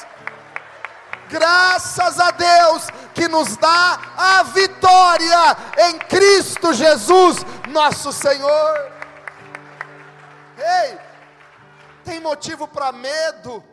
Graças 1.32 2.20
a 2.20 2.30
Deus 2.30 2.86
que 3.14 3.26
nos 3.26 3.56
dá 3.56 3.98
a 4.16 4.42
vitória 4.42 5.56
em 5.88 5.98
Cristo 5.98 6.72
Jesus, 6.72 7.38
nosso 7.70 8.12
Senhor. 8.12 8.92
Ei, 10.58 10.98
tem 12.04 12.20
motivo 12.20 12.68
para 12.68 12.92
medo? 12.92 13.64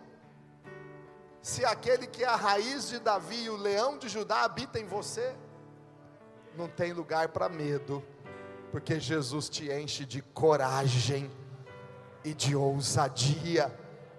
Se 1.42 1.66
aquele 1.66 2.08
que 2.08 2.24
é 2.24 2.28
a 2.28 2.36
raiz 2.36 2.90
de 2.90 3.00
Davi 3.00 3.44
e 3.44 3.50
o 3.50 3.58
leão 3.58 3.98
de 3.98 4.08
Judá 4.08 4.44
habita 4.44 4.80
em 4.80 4.86
você? 4.86 5.36
não 6.60 6.68
tem 6.68 6.92
lugar 6.92 7.30
para 7.30 7.48
medo, 7.48 8.04
porque 8.70 9.00
Jesus 9.00 9.48
te 9.48 9.72
enche 9.72 10.06
de 10.06 10.22
coragem 10.22 11.32
e 12.24 12.34
de 12.34 12.54
ousadia. 12.54 13.74